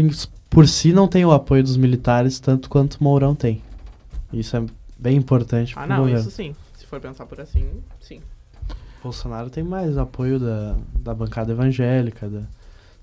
por 0.51 0.69
si 0.69 0.93
não 0.93 1.09
tem 1.09 1.25
o 1.25 1.33
apoio 1.33 1.63
dos 1.63 1.77
militares 1.77 2.39
tanto 2.39 2.69
quanto 2.69 2.95
o 2.97 3.05
Mourão 3.05 3.35
tem. 3.35 3.63
Isso 4.33 4.57
é 4.57 4.65
bem 4.99 5.17
importante 5.17 5.73
Ah, 5.77 5.87
não, 5.87 5.99
governo. 5.99 6.21
isso 6.21 6.31
sim. 6.31 6.55
Se 6.77 6.85
for 6.87 7.01
pensar 7.01 7.25
por 7.27 7.41
assim, 7.41 7.67
sim. 8.01 8.21
Bolsonaro 9.03 9.49
tem 9.49 9.65
mais 9.65 9.97
apoio 9.97 10.39
da, 10.39 10.77
da 10.99 11.15
bancada 11.15 11.53
evangélica, 11.53 12.29
da- 12.29 12.43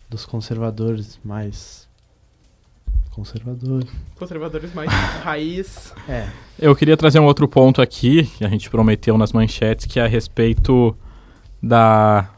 dos 0.10 0.26
conservadores 0.26 1.20
mais 1.26 1.88
conservadores. 3.12 3.90
Conservadores 4.16 4.74
mais 4.74 4.90
raiz. 5.24 5.94
É, 6.08 6.30
Eu 6.60 6.76
queria 6.76 6.96
trazer 6.96 7.20
um 7.20 7.26
outro 7.26 7.48
ponto 7.48 7.82
aqui, 7.82 8.24
que 8.38 8.46
a 8.46 8.50
gente 8.50 8.70
prometeu 8.70 9.18
nas 9.18 9.32
manchetes, 9.34 9.86
que 9.88 10.00
é 10.00 10.04
a 10.04 10.08
respeito 10.08 10.96
da 11.62 12.30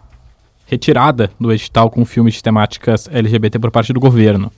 retirada 0.69 1.31
do 1.39 1.51
edital 1.51 1.89
com 1.89 2.05
filmes 2.05 2.35
de 2.35 2.43
temáticas 2.43 3.09
LGBT 3.11 3.57
por 3.57 3.71
parte 3.71 3.91
do 3.91 3.99
governo. 3.99 4.51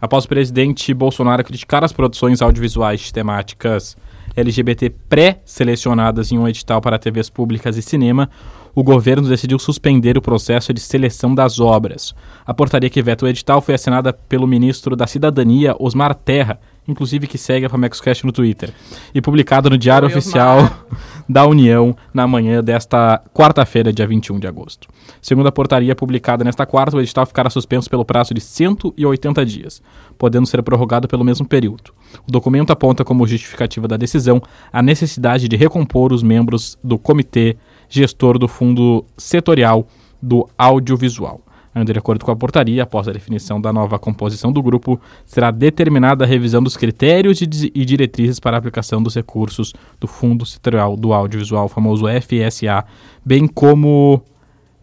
Após 0.00 0.24
o 0.24 0.28
presidente 0.28 0.94
Bolsonaro 0.94 1.42
criticar 1.42 1.82
as 1.82 1.92
produções 1.92 2.40
audiovisuais 2.40 3.00
de 3.00 3.12
temáticas 3.12 3.96
LGBT 4.36 4.90
pré-selecionadas 5.08 6.30
em 6.30 6.38
um 6.38 6.46
edital 6.46 6.80
para 6.80 6.98
TVs 6.98 7.28
públicas 7.28 7.76
e 7.76 7.82
cinema, 7.82 8.30
o 8.72 8.84
governo 8.84 9.28
decidiu 9.28 9.58
suspender 9.58 10.16
o 10.16 10.22
processo 10.22 10.72
de 10.72 10.78
seleção 10.78 11.34
das 11.34 11.58
obras. 11.58 12.14
A 12.46 12.54
portaria 12.54 12.88
que 12.88 13.02
veta 13.02 13.24
o 13.24 13.28
edital 13.28 13.60
foi 13.60 13.74
assinada 13.74 14.12
pelo 14.12 14.46
ministro 14.46 14.94
da 14.94 15.08
Cidadania, 15.08 15.74
Osmar 15.80 16.14
Terra, 16.14 16.60
inclusive 16.88 17.26
que 17.26 17.36
segue 17.36 17.66
a 17.66 17.68
FamexCast 17.68 18.24
no 18.24 18.32
Twitter, 18.32 18.72
e 19.14 19.20
publicada 19.20 19.68
no 19.68 19.76
Diário 19.76 20.08
Oi, 20.08 20.12
Oficial 20.12 20.58
Osmar. 20.58 20.86
da 21.28 21.46
União 21.46 21.94
na 22.12 22.26
manhã 22.26 22.64
desta 22.64 23.22
quarta-feira, 23.34 23.92
dia 23.92 24.06
21 24.06 24.38
de 24.40 24.46
agosto. 24.46 24.88
Segundo 25.20 25.46
a 25.46 25.52
portaria 25.52 25.94
publicada 25.94 26.42
nesta 26.42 26.64
quarta, 26.64 26.96
o 26.96 27.00
edital 27.00 27.26
ficará 27.26 27.50
suspenso 27.50 27.90
pelo 27.90 28.04
prazo 28.04 28.32
de 28.32 28.40
180 28.40 29.44
dias, 29.44 29.82
podendo 30.16 30.46
ser 30.46 30.62
prorrogado 30.62 31.06
pelo 31.06 31.24
mesmo 31.24 31.46
período. 31.46 31.92
O 32.26 32.32
documento 32.32 32.72
aponta 32.72 33.04
como 33.04 33.26
justificativa 33.26 33.86
da 33.86 33.96
decisão 33.96 34.42
a 34.72 34.82
necessidade 34.82 35.48
de 35.48 35.56
recompor 35.56 36.12
os 36.12 36.22
membros 36.22 36.78
do 36.82 36.98
comitê 36.98 37.56
gestor 37.88 38.38
do 38.38 38.48
Fundo 38.48 39.04
Setorial 39.16 39.86
do 40.20 40.48
Audiovisual. 40.56 41.40
Ainda 41.78 41.92
de 41.92 41.98
acordo 41.98 42.24
com 42.24 42.30
a 42.30 42.36
portaria, 42.36 42.82
após 42.82 43.06
a 43.06 43.12
definição 43.12 43.60
da 43.60 43.72
nova 43.72 43.98
composição 43.98 44.50
do 44.50 44.60
grupo, 44.62 45.00
será 45.24 45.50
determinada 45.50 46.24
a 46.24 46.26
revisão 46.26 46.62
dos 46.62 46.76
critérios 46.76 47.40
e 47.40 47.46
di- 47.46 47.70
diretrizes 47.70 48.40
para 48.40 48.56
a 48.56 48.58
aplicação 48.58 49.02
dos 49.02 49.14
recursos 49.14 49.72
do 50.00 50.06
Fundo 50.06 50.44
Setorial 50.44 50.96
do 50.96 51.12
Audiovisual, 51.12 51.68
famoso 51.68 52.06
FSA, 52.08 52.84
bem 53.24 53.46
como 53.46 54.22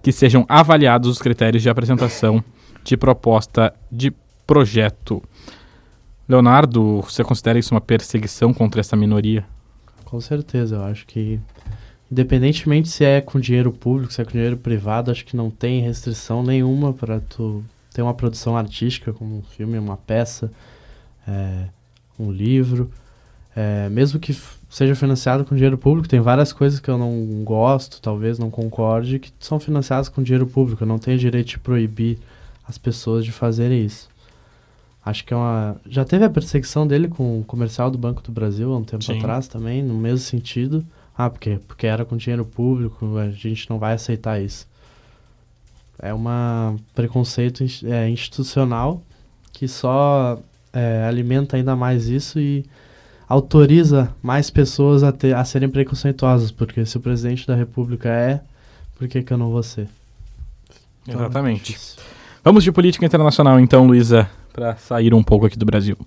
que 0.02 0.12
sejam 0.12 0.46
avaliados 0.48 1.10
os 1.10 1.20
critérios 1.20 1.62
de 1.64 1.70
apresentação 1.70 2.44
de 2.84 2.96
proposta 2.96 3.74
de 3.92 4.14
projeto. 4.48 5.22
Leonardo, 6.30 7.02
você 7.02 7.24
considera 7.24 7.60
isso 7.60 7.74
uma 7.74 7.82
perseguição 7.82 8.54
contra 8.54 8.80
essa 8.82 8.96
minoria? 8.96 9.46
Com 10.06 10.22
certeza, 10.22 10.76
eu 10.76 10.84
acho 10.84 11.06
que 11.08 11.40
independentemente 12.12 12.90
se 12.90 13.04
é 13.04 13.22
com 13.22 13.40
dinheiro 13.40 13.72
público, 13.72 14.14
se 14.14 14.22
é 14.22 14.26
com 14.26 14.32
dinheiro 14.32 14.58
privado, 14.58 15.12
acho 15.12 15.26
que 15.26 15.36
não 15.36 15.50
tem 15.50 15.82
restrição 15.82 16.44
nenhuma 16.44 16.94
para 16.94 17.20
tu 17.20 17.64
ter 17.94 18.02
uma 18.02 18.14
produção 18.14 18.58
artística 18.58 19.14
como 19.14 19.38
um 19.38 19.42
filme, 19.42 19.78
uma 19.78 19.98
peça, 19.98 20.52
é, 21.28 21.66
um 22.20 22.32
livro, 22.32 22.92
é, 23.56 23.88
mesmo 23.90 24.20
que 24.20 24.38
seja 24.70 24.94
financiado 24.94 25.46
com 25.46 25.56
dinheiro 25.56 25.78
público, 25.78 26.08
tem 26.08 26.20
várias 26.20 26.52
coisas 26.52 26.82
que 26.82 26.90
eu 26.90 26.98
não 26.98 27.44
gosto, 27.46 28.02
talvez 28.02 28.38
não 28.38 28.50
concorde, 28.52 29.20
que 29.20 29.32
são 29.40 29.58
financiadas 29.60 30.10
com 30.10 30.22
dinheiro 30.22 30.46
público. 30.46 30.84
Eu 30.84 30.88
não 30.88 31.00
tenho 31.00 31.18
direito 31.18 31.48
de 31.48 31.60
proibir 31.60 32.20
as 32.68 32.78
pessoas 32.78 33.24
de 33.24 33.32
fazerem 33.32 33.86
isso. 33.86 34.10
Acho 35.06 35.24
que 35.24 35.34
é 35.34 35.38
uma. 35.38 35.78
Já 35.88 36.04
teve 36.04 36.26
a 36.26 36.30
perseguição 36.30 36.86
dele 36.86 37.08
com 37.08 37.40
o 37.40 37.44
comercial 37.46 37.90
do 37.90 37.98
Banco 37.98 38.22
do 38.22 38.32
Brasil 38.32 38.74
há 38.74 38.78
um 38.78 38.84
tempo 38.84 39.04
Sim. 39.04 39.20
atrás 39.20 39.48
também, 39.48 39.82
no 39.82 39.94
mesmo 39.94 40.18
sentido. 40.18 40.86
Ah, 41.18 41.30
porque, 41.30 41.60
porque 41.68 41.88
era 41.88 42.04
com 42.04 42.18
dinheiro 42.18 42.46
público, 42.46 43.18
a 43.18 43.30
gente 43.30 43.70
não 43.70 43.80
vai 43.80 43.94
aceitar 43.94 44.42
isso. 44.42 44.68
É 46.00 46.14
um 46.14 46.78
preconceito 46.94 47.64
é, 47.86 48.10
institucional 48.10 49.02
que 49.54 49.68
só 49.68 50.38
é, 50.74 51.06
alimenta 51.08 51.56
ainda 51.56 51.76
mais 51.76 52.08
isso 52.08 52.38
e 52.38 52.66
autoriza 53.28 54.14
mais 54.22 54.50
pessoas 54.50 55.04
a, 55.04 55.12
ter, 55.12 55.34
a 55.34 55.46
serem 55.46 55.70
preconceituosas, 55.70 56.52
porque 56.52 56.86
se 56.86 56.98
o 56.98 57.00
presidente 57.00 57.48
da 57.48 57.56
república 57.56 58.10
é, 58.10 58.42
por 58.98 59.08
que, 59.08 59.24
que 59.24 59.32
eu 59.32 59.38
não 59.38 59.52
vou 59.52 59.64
ser? 59.64 59.88
Então, 61.08 61.22
Exatamente. 61.22 61.76
É 61.76 62.02
Vamos 62.44 62.64
de 62.64 62.72
política 62.72 63.06
internacional 63.06 63.60
então, 63.60 63.88
Luísa 63.88 64.30
para 64.56 64.76
sair 64.78 65.14
um 65.14 65.22
pouco 65.22 65.46
aqui 65.46 65.58
do 65.60 65.66
Brasil. 65.66 65.98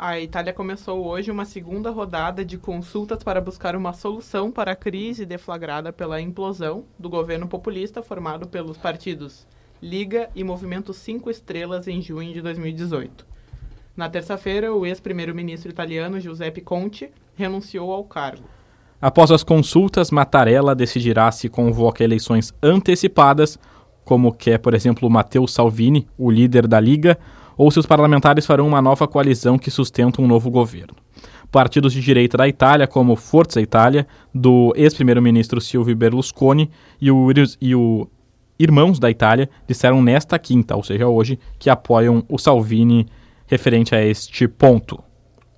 A 0.00 0.20
Itália 0.20 0.52
começou 0.52 1.04
hoje 1.04 1.28
uma 1.28 1.44
segunda 1.44 1.90
rodada 1.90 2.44
de 2.44 2.56
consultas 2.56 3.20
para 3.20 3.40
buscar 3.40 3.74
uma 3.74 3.92
solução 3.92 4.48
para 4.48 4.70
a 4.70 4.76
crise 4.76 5.26
deflagrada 5.26 5.92
pela 5.92 6.20
implosão 6.20 6.84
do 6.96 7.08
governo 7.08 7.48
populista 7.48 8.00
formado 8.00 8.46
pelos 8.46 8.76
partidos 8.76 9.44
Liga 9.82 10.30
e 10.36 10.44
Movimento 10.44 10.94
Cinco 10.94 11.28
Estrelas 11.28 11.88
em 11.88 12.00
junho 12.00 12.32
de 12.32 12.40
2018. 12.40 13.26
Na 13.96 14.08
terça-feira, 14.08 14.72
o 14.72 14.86
ex-primeiro-ministro 14.86 15.68
italiano 15.68 16.20
Giuseppe 16.20 16.60
Conte 16.60 17.10
renunciou 17.34 17.90
ao 17.92 18.04
cargo. 18.04 18.44
Após 19.02 19.32
as 19.32 19.42
consultas, 19.42 20.12
Mattarella 20.12 20.76
decidirá 20.76 21.32
se 21.32 21.48
convoca 21.48 22.04
eleições 22.04 22.54
antecipadas, 22.62 23.58
como 24.04 24.32
quer, 24.32 24.58
por 24.58 24.74
exemplo, 24.74 25.10
Matteo 25.10 25.48
Salvini, 25.48 26.06
o 26.16 26.30
líder 26.30 26.68
da 26.68 26.78
Liga, 26.78 27.18
ou 27.58 27.72
se 27.72 27.80
os 27.80 27.86
parlamentares 27.86 28.46
farão 28.46 28.68
uma 28.68 28.80
nova 28.80 29.08
coalizão 29.08 29.58
que 29.58 29.68
sustenta 29.70 30.22
um 30.22 30.28
novo 30.28 30.48
governo. 30.48 30.94
Partidos 31.50 31.92
de 31.92 32.00
direita 32.00 32.38
da 32.38 32.46
Itália, 32.46 32.86
como 32.86 33.16
Forza 33.16 33.60
Itália, 33.60 34.06
do 34.32 34.72
ex-primeiro-ministro 34.76 35.60
Silvio 35.60 35.96
Berlusconi, 35.96 36.70
e 37.00 37.10
o, 37.10 37.26
e 37.60 37.74
o 37.74 38.08
Irmãos 38.60 39.00
da 39.00 39.10
Itália, 39.10 39.50
disseram 39.66 40.00
nesta 40.00 40.38
quinta, 40.38 40.76
ou 40.76 40.84
seja, 40.84 41.08
hoje, 41.08 41.38
que 41.58 41.68
apoiam 41.68 42.24
o 42.28 42.38
Salvini 42.38 43.06
referente 43.46 43.94
a 43.94 44.04
este 44.04 44.46
ponto. 44.46 45.02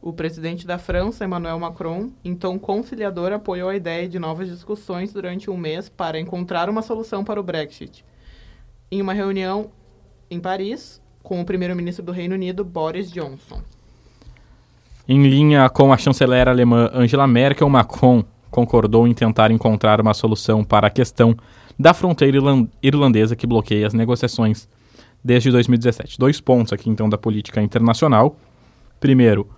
O 0.01 0.13
presidente 0.13 0.67
da 0.67 0.79
França, 0.79 1.25
Emmanuel 1.27 1.59
Macron, 1.59 2.11
em 2.25 2.35
tom 2.35 2.59
conciliador, 2.59 3.33
apoiou 3.33 3.69
a 3.69 3.77
ideia 3.77 4.09
de 4.09 4.19
novas 4.19 4.49
discussões 4.49 5.13
durante 5.13 5.51
um 5.51 5.57
mês 5.57 5.91
para 5.91 6.19
encontrar 6.19 6.71
uma 6.71 6.81
solução 6.81 7.23
para 7.23 7.39
o 7.39 7.43
Brexit. 7.43 8.03
Em 8.91 9.03
uma 9.03 9.13
reunião 9.13 9.71
em 10.31 10.41
Paris, 10.41 11.03
com 11.31 11.41
o 11.41 11.45
primeiro-ministro 11.45 12.05
do 12.05 12.11
Reino 12.11 12.35
Unido, 12.35 12.65
Boris 12.65 13.09
Johnson. 13.09 13.63
Em 15.09 15.23
linha 15.29 15.69
com 15.69 15.93
a 15.93 15.97
chanceler 15.97 16.49
alemã 16.49 16.91
Angela 16.93 17.25
Merkel, 17.25 17.69
Macron 17.69 18.25
concordou 18.51 19.07
em 19.07 19.15
tentar 19.15 19.53
encontrar 19.53 20.01
uma 20.01 20.13
solução 20.13 20.65
para 20.65 20.89
a 20.89 20.91
questão 20.91 21.37
da 21.79 21.95
fronteira 21.95 22.37
irlandesa 22.83 23.37
que 23.37 23.47
bloqueia 23.47 23.87
as 23.87 23.95
negociações 23.95 24.69
desde 25.23 25.53
2017. 25.53 26.19
Dois 26.19 26.41
pontos 26.41 26.73
aqui, 26.73 26.91
então, 26.91 27.09
da 27.09 27.17
política 27.17 27.63
internacional. 27.63 28.37
Primeiro, 28.99 29.49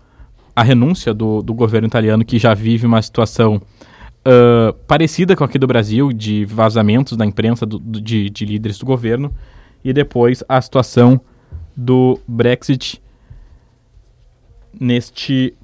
a 0.54 0.62
renúncia 0.62 1.14
do, 1.14 1.40
do 1.40 1.54
governo 1.54 1.88
italiano, 1.88 2.22
que 2.22 2.38
já 2.38 2.52
vive 2.52 2.86
uma 2.86 3.00
situação 3.00 3.56
uh, 3.56 4.74
parecida 4.86 5.34
com 5.34 5.42
aqui 5.42 5.58
do 5.58 5.66
Brasil, 5.66 6.12
de 6.12 6.44
vazamentos 6.44 7.16
da 7.16 7.24
imprensa 7.24 7.64
do, 7.64 7.78
do, 7.78 7.98
de, 7.98 8.28
de 8.28 8.44
líderes 8.44 8.76
do 8.76 8.84
governo. 8.84 9.32
E 9.82 9.90
depois, 9.90 10.44
a 10.46 10.60
situação 10.60 11.18
do 11.76 12.18
Brexit 12.26 13.02
neste 14.78 15.54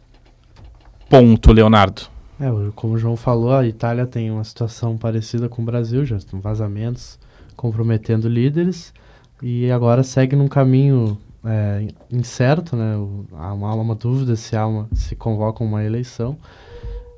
ponto, 1.09 1.53
Leonardo. 1.53 2.03
É, 2.41 2.47
como 2.75 2.95
o 2.95 2.99
João 2.99 3.17
falou, 3.17 3.53
a 3.53 3.67
Itália 3.67 4.07
tem 4.07 4.31
uma 4.31 4.45
situação 4.45 4.97
parecida 4.97 5.49
com 5.49 5.63
o 5.63 5.65
Brasil, 5.65 6.05
já 6.05 6.17
estão 6.17 6.41
vazamentos 6.41 7.19
comprometendo 7.57 8.29
líderes 8.29 8.95
e 9.43 9.71
agora 9.71 10.05
segue 10.05 10.37
num 10.37 10.47
caminho 10.47 11.19
é, 11.45 11.89
incerto, 12.11 12.77
né? 12.77 12.95
Há 13.33 13.53
uma, 13.53 13.75
uma 13.75 13.95
dúvida 13.95 14.37
se 14.37 14.57
há 14.57 14.67
uma, 14.67 14.89
se 14.95 15.17
convoca 15.17 15.65
uma 15.65 15.83
eleição 15.83 16.37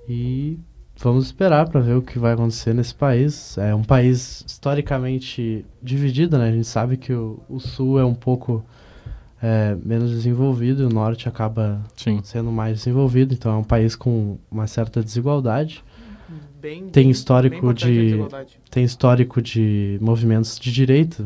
e 0.08 0.58
vamos 0.96 1.26
esperar 1.26 1.68
para 1.68 1.80
ver 1.80 1.96
o 1.96 2.02
que 2.02 2.18
vai 2.18 2.32
acontecer 2.32 2.74
nesse 2.74 2.94
país. 2.94 3.58
É 3.58 3.74
um 3.74 3.84
país 3.84 4.42
historicamente 4.46 5.64
dividido, 5.82 6.38
né? 6.38 6.48
A 6.48 6.52
gente 6.52 6.66
sabe 6.66 6.96
que 6.96 7.12
o, 7.12 7.40
o 7.48 7.60
sul 7.60 7.98
é 7.98 8.04
um 8.04 8.14
pouco 8.14 8.64
é, 9.42 9.76
menos 9.84 10.10
desenvolvido 10.10 10.82
e 10.82 10.86
o 10.86 10.88
norte 10.88 11.28
acaba 11.28 11.80
Sim. 11.96 12.20
sendo 12.22 12.50
mais 12.50 12.78
desenvolvido. 12.78 13.34
Então 13.34 13.52
é 13.52 13.56
um 13.56 13.64
país 13.64 13.96
com 13.96 14.38
uma 14.50 14.66
certa 14.66 15.02
desigualdade. 15.02 15.84
Bem, 16.60 16.90
tem 16.90 17.10
histórico 17.10 17.66
bem 17.66 17.74
de 17.74 18.18
tem 18.70 18.84
histórico 18.84 19.40
de 19.40 19.98
movimentos 20.00 20.58
de 20.58 20.70
direita 20.70 21.24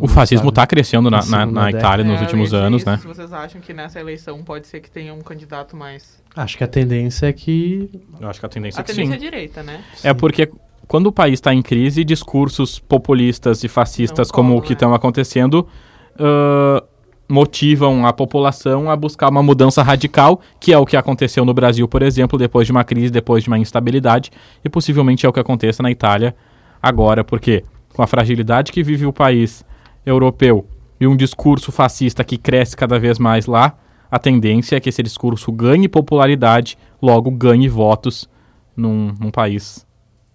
o 0.00 0.08
fascismo 0.08 0.48
está 0.48 0.66
crescendo 0.66 1.10
na, 1.10 1.24
na, 1.26 1.46
na 1.46 1.70
Itália 1.70 2.04
nos 2.04 2.20
é, 2.20 2.22
últimos 2.22 2.54
anos, 2.54 2.82
isso, 2.82 2.90
né? 2.90 3.00
Vocês 3.04 3.32
acham 3.32 3.60
que 3.60 3.72
nessa 3.72 4.00
eleição 4.00 4.42
pode 4.42 4.66
ser 4.66 4.80
que 4.80 4.90
tenha 4.90 5.12
um 5.12 5.20
candidato 5.20 5.76
mais. 5.76 6.22
Acho 6.34 6.56
que 6.56 6.64
a 6.64 6.68
tendência 6.68 7.26
é 7.26 7.32
que. 7.32 7.90
Eu 8.20 8.28
acho 8.28 8.40
que 8.40 8.46
a 8.46 8.48
tendência 8.48 8.80
a 8.80 8.82
é 8.82 8.84
que 8.84 8.92
tendência 8.92 9.18
sim. 9.18 9.26
é 9.26 9.30
direita, 9.30 9.62
né? 9.62 9.82
É 10.02 10.14
porque 10.14 10.50
quando 10.86 11.08
o 11.08 11.12
país 11.12 11.34
está 11.34 11.52
em 11.52 11.62
crise, 11.62 12.04
discursos 12.04 12.78
populistas 12.78 13.64
e 13.64 13.68
fascistas 13.68 14.30
como 14.30 14.56
o 14.56 14.62
que 14.62 14.72
estão 14.72 14.90
né? 14.90 14.96
acontecendo 14.96 15.68
uh, 16.14 16.86
motivam 17.32 18.06
a 18.06 18.12
população 18.12 18.90
a 18.90 18.94
buscar 18.94 19.30
uma 19.30 19.42
mudança 19.42 19.82
radical, 19.82 20.38
que 20.60 20.70
é 20.70 20.76
o 20.76 20.84
que 20.84 20.98
aconteceu 20.98 21.46
no 21.46 21.54
Brasil, 21.54 21.88
por 21.88 22.02
exemplo, 22.02 22.38
depois 22.38 22.66
de 22.66 22.72
uma 22.72 22.84
crise, 22.84 23.10
depois 23.10 23.42
de 23.42 23.48
uma 23.48 23.58
instabilidade, 23.58 24.30
e 24.62 24.68
possivelmente 24.68 25.24
é 25.24 25.28
o 25.28 25.32
que 25.32 25.40
aconteça 25.40 25.82
na 25.82 25.90
Itália 25.90 26.36
agora, 26.82 27.24
porque 27.24 27.64
com 27.94 28.02
a 28.02 28.06
fragilidade 28.06 28.70
que 28.70 28.82
vive 28.82 29.06
o 29.06 29.12
país 29.14 29.64
europeu 30.04 30.66
e 31.00 31.06
um 31.06 31.16
discurso 31.16 31.72
fascista 31.72 32.22
que 32.22 32.36
cresce 32.36 32.76
cada 32.76 32.98
vez 32.98 33.18
mais 33.18 33.46
lá, 33.46 33.78
a 34.10 34.18
tendência 34.18 34.76
é 34.76 34.80
que 34.80 34.90
esse 34.90 35.02
discurso 35.02 35.50
ganhe 35.50 35.88
popularidade, 35.88 36.76
logo 37.00 37.30
ganhe 37.30 37.66
votos 37.66 38.28
num, 38.76 39.14
num 39.18 39.30
país 39.30 39.86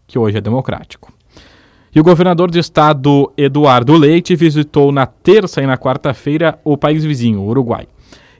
que 0.07 0.17
hoje 0.17 0.39
é 0.39 0.41
democrático. 0.41 1.13
E 1.93 2.00
o 2.00 2.04
governador 2.04 2.52
do 2.52 2.60
estado, 2.60 3.32
Eduardo 3.38 3.95
Leite, 3.95 4.36
visitou 4.36 4.91
na 4.91 5.06
terça 5.06 5.62
e 5.62 5.67
na 5.67 5.78
quarta-feira 5.78 6.60
o 6.63 6.78
país 6.78 7.04
vizinho, 7.04 7.39
o 7.41 7.47
Uruguai. 7.47 7.88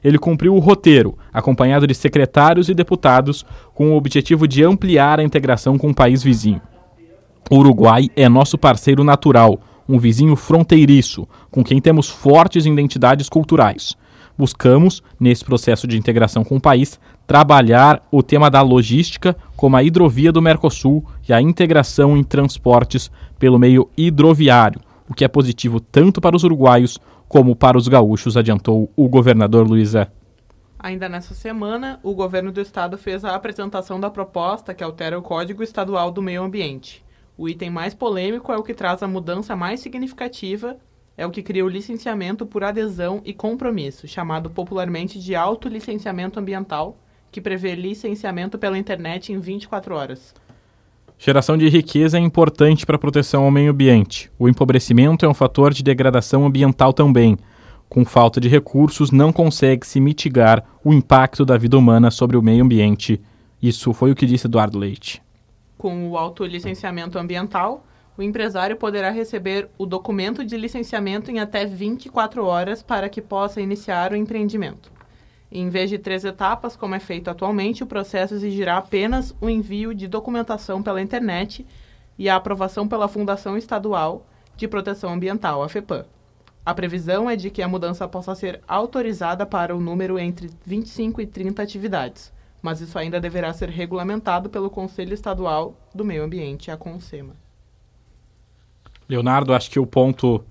Ele 0.04 0.18
cumpriu 0.18 0.54
o 0.54 0.60
roteiro, 0.60 1.16
acompanhado 1.32 1.86
de 1.86 1.94
secretários 1.94 2.68
e 2.68 2.74
deputados, 2.74 3.44
com 3.74 3.92
o 3.92 3.96
objetivo 3.96 4.46
de 4.46 4.62
ampliar 4.62 5.18
a 5.18 5.24
integração 5.24 5.76
com 5.76 5.90
o 5.90 5.94
país 5.94 6.22
vizinho. 6.22 6.60
O 7.50 7.56
Uruguai 7.56 8.08
é 8.14 8.28
nosso 8.28 8.58
parceiro 8.58 9.02
natural, 9.02 9.58
um 9.88 9.98
vizinho 9.98 10.36
fronteiriço, 10.36 11.26
com 11.50 11.64
quem 11.64 11.80
temos 11.80 12.08
fortes 12.08 12.66
identidades 12.66 13.28
culturais. 13.28 13.96
Buscamos, 14.36 15.02
nesse 15.18 15.44
processo 15.44 15.86
de 15.88 15.96
integração 15.96 16.44
com 16.44 16.56
o 16.56 16.60
país, 16.60 17.00
trabalhar 17.28 18.02
o 18.10 18.22
tema 18.22 18.50
da 18.50 18.62
logística, 18.62 19.36
como 19.54 19.76
a 19.76 19.82
hidrovia 19.82 20.32
do 20.32 20.40
Mercosul 20.40 21.04
e 21.28 21.32
a 21.32 21.42
integração 21.42 22.16
em 22.16 22.24
transportes 22.24 23.10
pelo 23.38 23.58
meio 23.58 23.90
hidroviário, 23.94 24.80
o 25.06 25.12
que 25.12 25.26
é 25.26 25.28
positivo 25.28 25.78
tanto 25.78 26.22
para 26.22 26.34
os 26.34 26.42
uruguaios 26.42 26.98
como 27.28 27.54
para 27.54 27.76
os 27.76 27.86
gaúchos, 27.86 28.34
adiantou 28.34 28.90
o 28.96 29.06
governador 29.10 29.68
Luizé. 29.68 30.10
Ainda 30.78 31.06
nessa 31.06 31.34
semana, 31.34 32.00
o 32.02 32.14
governo 32.14 32.50
do 32.50 32.62
estado 32.62 32.96
fez 32.96 33.22
a 33.26 33.34
apresentação 33.34 34.00
da 34.00 34.08
proposta 34.08 34.72
que 34.72 34.82
altera 34.82 35.18
o 35.18 35.22
Código 35.22 35.62
Estadual 35.62 36.10
do 36.10 36.22
Meio 36.22 36.42
Ambiente. 36.42 37.04
O 37.36 37.46
item 37.46 37.68
mais 37.68 37.92
polêmico 37.92 38.50
é 38.50 38.56
o 38.56 38.62
que 38.62 38.72
traz 38.72 39.02
a 39.02 39.08
mudança 39.08 39.54
mais 39.54 39.80
significativa, 39.80 40.78
é 41.14 41.26
o 41.26 41.30
que 41.30 41.42
cria 41.42 41.64
o 41.64 41.68
licenciamento 41.68 42.46
por 42.46 42.64
adesão 42.64 43.20
e 43.22 43.34
compromisso, 43.34 44.08
chamado 44.08 44.48
popularmente 44.48 45.20
de 45.20 45.34
autolicenciamento 45.34 46.40
ambiental, 46.40 46.96
que 47.30 47.40
prevê 47.40 47.74
licenciamento 47.74 48.58
pela 48.58 48.78
internet 48.78 49.32
em 49.32 49.38
24 49.38 49.94
horas. 49.94 50.34
Geração 51.18 51.56
de 51.56 51.68
riqueza 51.68 52.16
é 52.16 52.20
importante 52.20 52.86
para 52.86 52.94
a 52.94 52.98
proteção 52.98 53.44
ao 53.44 53.50
meio 53.50 53.72
ambiente. 53.72 54.30
O 54.38 54.48
empobrecimento 54.48 55.26
é 55.26 55.28
um 55.28 55.34
fator 55.34 55.74
de 55.74 55.82
degradação 55.82 56.46
ambiental 56.46 56.92
também. 56.92 57.36
Com 57.88 58.04
falta 58.04 58.40
de 58.40 58.48
recursos, 58.48 59.10
não 59.10 59.32
consegue-se 59.32 59.98
mitigar 59.98 60.64
o 60.84 60.92
impacto 60.92 61.44
da 61.44 61.56
vida 61.56 61.76
humana 61.76 62.10
sobre 62.10 62.36
o 62.36 62.42
meio 62.42 62.62
ambiente. 62.62 63.20
Isso 63.60 63.92
foi 63.92 64.12
o 64.12 64.14
que 64.14 64.26
disse 64.26 64.46
Eduardo 64.46 64.78
Leite. 64.78 65.20
Com 65.76 66.08
o 66.08 66.16
autolicenciamento 66.16 67.18
ambiental, 67.18 67.84
o 68.16 68.22
empresário 68.22 68.76
poderá 68.76 69.10
receber 69.10 69.68
o 69.78 69.86
documento 69.86 70.44
de 70.44 70.56
licenciamento 70.56 71.30
em 71.30 71.40
até 71.40 71.64
24 71.64 72.44
horas 72.44 72.82
para 72.82 73.08
que 73.08 73.22
possa 73.22 73.60
iniciar 73.60 74.12
o 74.12 74.16
empreendimento. 74.16 74.92
Em 75.50 75.70
vez 75.70 75.88
de 75.88 75.98
três 75.98 76.24
etapas, 76.24 76.76
como 76.76 76.94
é 76.94 77.00
feito 77.00 77.30
atualmente, 77.30 77.82
o 77.82 77.86
processo 77.86 78.34
exigirá 78.34 78.76
apenas 78.76 79.34
o 79.40 79.48
envio 79.48 79.94
de 79.94 80.06
documentação 80.06 80.82
pela 80.82 81.00
internet 81.00 81.66
e 82.18 82.28
a 82.28 82.36
aprovação 82.36 82.86
pela 82.86 83.08
Fundação 83.08 83.56
Estadual 83.56 84.26
de 84.56 84.68
Proteção 84.68 85.10
Ambiental, 85.10 85.62
a 85.62 85.68
FEPAM. 85.68 86.04
A 86.66 86.74
previsão 86.74 87.30
é 87.30 87.34
de 87.34 87.48
que 87.48 87.62
a 87.62 87.68
mudança 87.68 88.06
possa 88.06 88.34
ser 88.34 88.60
autorizada 88.68 89.46
para 89.46 89.74
o 89.74 89.80
número 89.80 90.18
entre 90.18 90.50
25 90.66 91.22
e 91.22 91.26
30 91.26 91.62
atividades, 91.62 92.30
mas 92.60 92.82
isso 92.82 92.98
ainda 92.98 93.18
deverá 93.18 93.50
ser 93.54 93.70
regulamentado 93.70 94.50
pelo 94.50 94.68
Conselho 94.68 95.14
Estadual 95.14 95.74
do 95.94 96.04
Meio 96.04 96.24
Ambiente, 96.24 96.70
a 96.70 96.76
CONSEMA. 96.76 97.34
Leonardo, 99.08 99.54
acho 99.54 99.70
que 99.70 99.80
o 99.80 99.86
ponto 99.86 100.44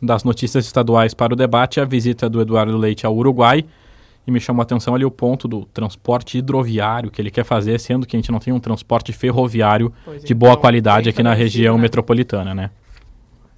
das 0.00 0.22
notícias 0.22 0.66
estaduais 0.66 1.14
para 1.14 1.32
o 1.32 1.36
debate 1.36 1.80
é 1.80 1.82
a 1.82 1.86
visita 1.86 2.28
do 2.28 2.40
Eduardo 2.40 2.76
Leite 2.76 3.04
ao 3.04 3.16
Uruguai 3.16 3.64
e 4.26 4.30
me 4.30 4.40
chamou 4.40 4.60
a 4.60 4.64
atenção 4.64 4.94
ali 4.94 5.04
o 5.04 5.10
ponto 5.10 5.46
do 5.46 5.64
transporte 5.66 6.38
hidroviário 6.38 7.10
que 7.10 7.22
ele 7.22 7.30
quer 7.30 7.44
fazer, 7.44 7.78
sendo 7.78 8.06
que 8.06 8.16
a 8.16 8.18
gente 8.18 8.32
não 8.32 8.38
tem 8.38 8.52
um 8.52 8.58
transporte 8.58 9.12
ferroviário 9.12 9.92
Pois 10.04 10.24
de 10.24 10.34
boa 10.34 10.52
então, 10.52 10.62
qualidade 10.62 11.08
aqui 11.08 11.22
na 11.22 11.32
região 11.32 11.76
né? 11.76 11.82
metropolitana, 11.82 12.54
né? 12.54 12.70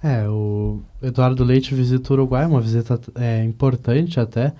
É, 0.01 0.27
o 0.29 0.79
Eduardo 1.01 1.43
Leite 1.43 1.73
visita 1.73 2.13
o 2.13 2.15
Uruguai, 2.15 2.45
uma 2.45 2.61
visita 2.61 2.99
é, 3.15 3.43
importante 3.43 4.19
até. 4.19 4.53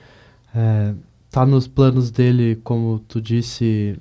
É, 0.54 0.94
tá 1.30 1.46
nos 1.46 1.68
planos 1.68 2.12
dele, 2.12 2.60
como 2.64 3.00
tu 3.08 3.22
disse, 3.22 3.98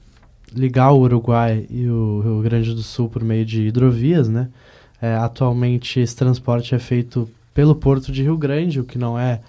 ligar 0.53 0.91
o 0.93 1.01
Uruguai 1.01 1.67
e 1.71 1.89
o 1.89 2.21
Rio 2.21 2.43
Grande 2.43 2.75
do 2.75 2.83
Sul 2.83 3.09
por 3.09 3.23
meio 3.23 3.45
de 3.45 3.69
hidrovias, 3.69 4.29
né? 4.29 4.49
É, 5.01 5.15
atualmente 5.15 6.01
esse 6.01 6.17
transporte 6.17 6.75
é 6.75 6.79
feito 6.79 7.29
pelo 7.55 7.75
Porto 7.75 8.11
de 8.11 8.23
Rio 8.23 8.37
Grande, 8.37 8.81
o 8.81 8.85
que 8.85 8.99
não 8.99 9.19
é 9.19 9.41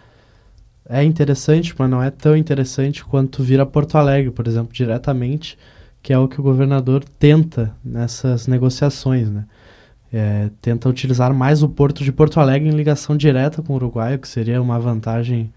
é 0.89 1.04
interessante, 1.04 1.73
mas 1.78 1.89
não 1.89 2.02
é 2.02 2.10
tão 2.10 2.36
interessante 2.36 3.06
quanto 3.06 3.43
vir 3.43 3.62
a 3.62 3.65
Porto 3.65 3.95
Alegre, 3.95 4.32
por 4.32 4.47
exemplo, 4.47 4.73
diretamente, 4.73 5.56
que 6.02 6.12
é 6.12 6.17
o 6.17 6.28
que 6.28 6.39
o 6.39 6.43
governador 6.43 7.04
tenta 7.19 7.75
nessas 7.86 8.47
negociações, 8.47 9.30
né? 9.30 9.45
É, 10.12 10.49
tenta 10.60 10.89
utilizar 10.89 11.32
mais 11.32 11.62
o 11.62 11.69
porto 11.69 12.04
de 12.04 12.12
Porto 12.12 12.39
Alegre 12.39 12.67
em 12.67 12.71
ligação 12.71 13.15
direta 13.15 13.62
com 13.62 13.73
o 13.73 13.75
Uruguai, 13.75 14.15
o 14.15 14.19
que 14.19 14.28
seria 14.28 14.60
uma 14.60 14.80
vantagem 14.80 15.54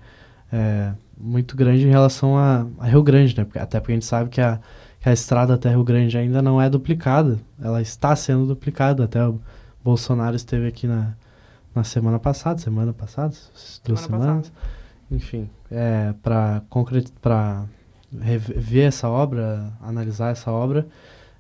é, 0.53 0.93
muito 1.17 1.57
grande 1.57 1.87
em 1.87 1.91
relação 1.91 2.37
a, 2.37 2.67
a 2.79 2.87
Rio 2.87 3.03
Grande, 3.03 3.35
né? 3.35 3.47
Até 3.55 3.81
porque 3.81 3.93
a 3.93 3.95
gente 3.95 4.05
sabe 4.05 4.29
que 4.29 4.43
a, 4.43 4.61
que 5.01 5.09
a 5.09 5.13
estrada 5.15 5.55
até 5.55 5.71
Rio 5.71 5.83
Grande 5.83 6.19
ainda 6.19 6.43
não 6.43 6.61
é 6.61 6.69
duplicada, 6.69 7.39
ela 7.59 7.81
está 7.81 8.15
sendo 8.15 8.45
duplicada. 8.45 9.05
Até 9.05 9.27
o 9.27 9.41
Bolsonaro 9.83 10.37
esteve 10.37 10.67
aqui 10.67 10.87
na, 10.87 11.15
na 11.75 11.85
semana 11.85 12.19
passada, 12.19 12.59
semana 12.59 12.93
passada, 12.93 13.33
duas 13.85 14.01
Semana 14.01 14.25
semanas, 14.25 14.53
enfim, 15.13 15.49
é, 15.71 16.15
para 16.23 16.63
para 17.21 17.65
ver 18.11 18.81
essa 18.81 19.09
obra, 19.09 19.73
analisar 19.81 20.33
essa 20.33 20.51
obra 20.51 20.87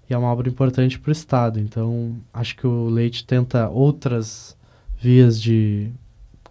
e 0.09 0.15
é 0.15 0.19
uma 0.19 0.29
obra 0.29 0.49
importante 0.49 0.99
para 0.99 1.11
o 1.11 1.13
Estado. 1.13 1.59
Então, 1.59 2.17
acho 2.33 2.57
que 2.57 2.67
o 2.67 2.89
Leite 2.89 3.27
tenta 3.27 3.69
outras 3.69 4.57
vias 4.99 5.41
de 5.41 5.91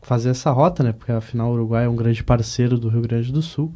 fazer 0.01 0.29
essa 0.29 0.51
rota, 0.51 0.84
né? 0.84 0.91
Porque 0.91 1.12
afinal 1.12 1.49
o 1.49 1.53
Uruguai 1.53 1.86
é 1.86 1.89
um 1.89 1.95
grande 1.95 2.23
parceiro 2.23 2.77
do 2.77 2.89
Rio 2.89 3.01
Grande 3.01 3.31
do 3.31 3.41
Sul 3.41 3.73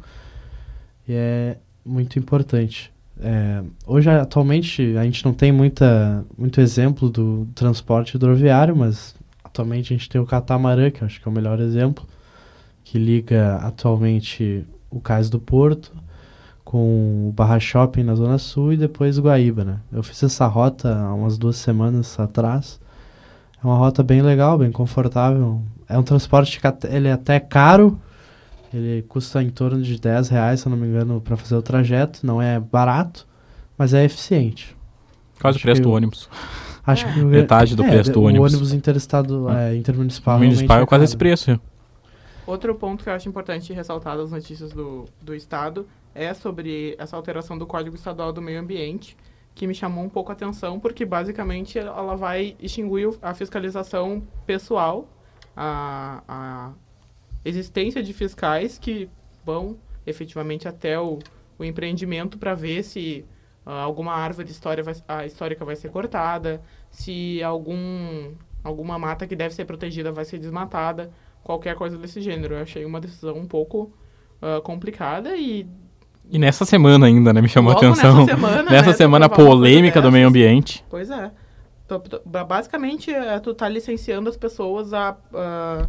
e 1.08 1.12
é 1.12 1.58
muito 1.84 2.18
importante. 2.18 2.92
É, 3.18 3.62
hoje, 3.86 4.10
atualmente, 4.10 4.96
a 4.96 5.04
gente 5.04 5.24
não 5.24 5.32
tem 5.32 5.50
muita, 5.50 6.24
muito 6.36 6.60
exemplo 6.60 7.08
do 7.08 7.48
transporte 7.54 8.16
hidroviário, 8.16 8.76
mas 8.76 9.14
atualmente 9.42 9.94
a 9.94 9.96
gente 9.96 10.08
tem 10.08 10.20
o 10.20 10.26
catamarã, 10.26 10.90
que 10.90 11.02
acho 11.04 11.20
que 11.20 11.26
é 11.26 11.30
o 11.30 11.34
melhor 11.34 11.60
exemplo, 11.60 12.06
que 12.88 12.98
liga 13.00 13.56
atualmente 13.56 14.64
o 14.88 15.00
Cais 15.00 15.28
do 15.28 15.40
Porto 15.40 15.92
com 16.64 17.28
o 17.28 17.32
Barra 17.32 17.58
Shopping 17.58 18.04
na 18.04 18.14
Zona 18.14 18.38
Sul 18.38 18.72
e 18.72 18.76
depois 18.76 19.18
Guaíba, 19.18 19.64
né? 19.64 19.76
Eu 19.92 20.04
fiz 20.04 20.22
essa 20.22 20.46
rota 20.46 20.96
há 20.96 21.12
umas 21.12 21.36
duas 21.36 21.56
semanas 21.56 22.18
atrás. 22.20 22.78
É 23.60 23.66
uma 23.66 23.76
rota 23.76 24.04
bem 24.04 24.22
legal, 24.22 24.56
bem 24.56 24.70
confortável. 24.70 25.60
É 25.88 25.98
um 25.98 26.02
transporte 26.04 26.60
que 26.60 26.66
até, 26.66 26.94
ele 26.96 27.08
é 27.08 27.12
até 27.12 27.40
caro. 27.40 27.98
Ele 28.72 29.02
custa 29.08 29.42
em 29.42 29.50
torno 29.50 29.82
de 29.82 29.98
10 30.00 30.28
reais, 30.28 30.60
se 30.60 30.66
eu 30.66 30.70
não 30.70 30.76
me 30.76 30.86
engano, 30.86 31.20
para 31.20 31.36
fazer 31.36 31.56
o 31.56 31.62
trajeto. 31.62 32.24
Não 32.24 32.40
é 32.40 32.60
barato, 32.60 33.26
mas 33.76 33.94
é 33.94 34.04
eficiente. 34.04 34.76
Quase 35.40 35.58
o 35.58 35.60
preço 35.60 35.82
do 35.82 35.90
ônibus. 35.90 36.28
Acho 36.86 37.04
É. 37.06 37.12
que 37.14 37.20
o- 37.20 37.26
Metade 37.26 37.74
do 37.74 37.82
é, 37.82 37.88
preço 37.88 38.12
do 38.12 38.20
o 38.20 38.24
ônibus. 38.26 38.52
ônibus 38.52 38.72
interestado, 38.72 39.48
Ah. 39.48 39.70
é, 39.70 39.76
intermunicipal. 39.76 40.36
O 40.36 40.38
municipal 40.38 40.64
é 40.64 40.68
realmente 40.78 40.88
quase 40.88 41.00
caro. 41.00 41.04
esse 41.04 41.16
preço. 41.16 41.60
Outro 42.46 42.74
ponto 42.76 43.02
que 43.02 43.10
eu 43.10 43.14
acho 43.14 43.28
importante 43.28 43.72
ressaltar 43.72 44.16
das 44.16 44.30
notícias 44.30 44.72
do, 44.72 45.06
do 45.20 45.34
Estado 45.34 45.88
é 46.14 46.32
sobre 46.32 46.94
essa 46.96 47.16
alteração 47.16 47.58
do 47.58 47.66
Código 47.66 47.96
Estadual 47.96 48.32
do 48.32 48.40
Meio 48.40 48.60
Ambiente, 48.60 49.16
que 49.52 49.66
me 49.66 49.74
chamou 49.74 50.04
um 50.04 50.08
pouco 50.08 50.30
a 50.30 50.34
atenção, 50.34 50.78
porque 50.78 51.04
basicamente 51.04 51.76
ela 51.76 52.14
vai 52.14 52.56
extinguir 52.60 53.08
a 53.20 53.34
fiscalização 53.34 54.22
pessoal, 54.46 55.08
a, 55.56 56.22
a 56.28 56.72
existência 57.44 58.00
de 58.00 58.12
fiscais 58.12 58.78
que 58.78 59.10
vão 59.44 59.76
efetivamente 60.06 60.68
até 60.68 61.00
o, 61.00 61.18
o 61.58 61.64
empreendimento 61.64 62.38
para 62.38 62.54
ver 62.54 62.84
se 62.84 63.24
ah, 63.64 63.82
alguma 63.82 64.12
árvore 64.12 64.50
história 64.50 64.84
vai, 64.84 64.94
a 65.08 65.26
histórica 65.26 65.64
vai 65.64 65.74
ser 65.74 65.90
cortada, 65.90 66.62
se 66.90 67.42
algum, 67.42 68.32
alguma 68.62 68.96
mata 68.98 69.26
que 69.26 69.34
deve 69.34 69.52
ser 69.52 69.64
protegida 69.64 70.12
vai 70.12 70.24
ser 70.24 70.38
desmatada 70.38 71.10
qualquer 71.46 71.76
coisa 71.76 71.96
desse 71.96 72.20
gênero. 72.20 72.54
Eu 72.54 72.62
achei 72.62 72.84
uma 72.84 73.00
decisão 73.00 73.36
um 73.36 73.46
pouco 73.46 73.92
ah, 74.42 74.60
complicada 74.62 75.36
e 75.36 75.64
E 76.28 76.38
nessa 76.40 76.64
semana 76.64 77.06
ainda, 77.06 77.32
né? 77.32 77.40
Me 77.40 77.48
chamou 77.48 77.72
a 77.72 77.76
atenção. 77.76 78.24
nessa 78.24 78.34
semana, 78.34 78.62
né, 78.64 78.70
Nessa 78.72 78.92
tu 78.92 78.96
semana 78.96 79.28
polêmica 79.28 80.02
do 80.02 80.10
meio 80.10 80.26
ambiente. 80.26 80.84
Pois 80.90 81.08
é. 81.08 81.30
Tô- 81.86 82.00
tô- 82.00 82.20
ba- 82.26 82.42
basicamente, 82.42 83.12
é, 83.12 83.38
tu 83.38 83.54
tá 83.54 83.68
licenciando 83.68 84.28
as 84.28 84.36
pessoas 84.36 84.92
a, 84.92 85.16
a 85.32 85.88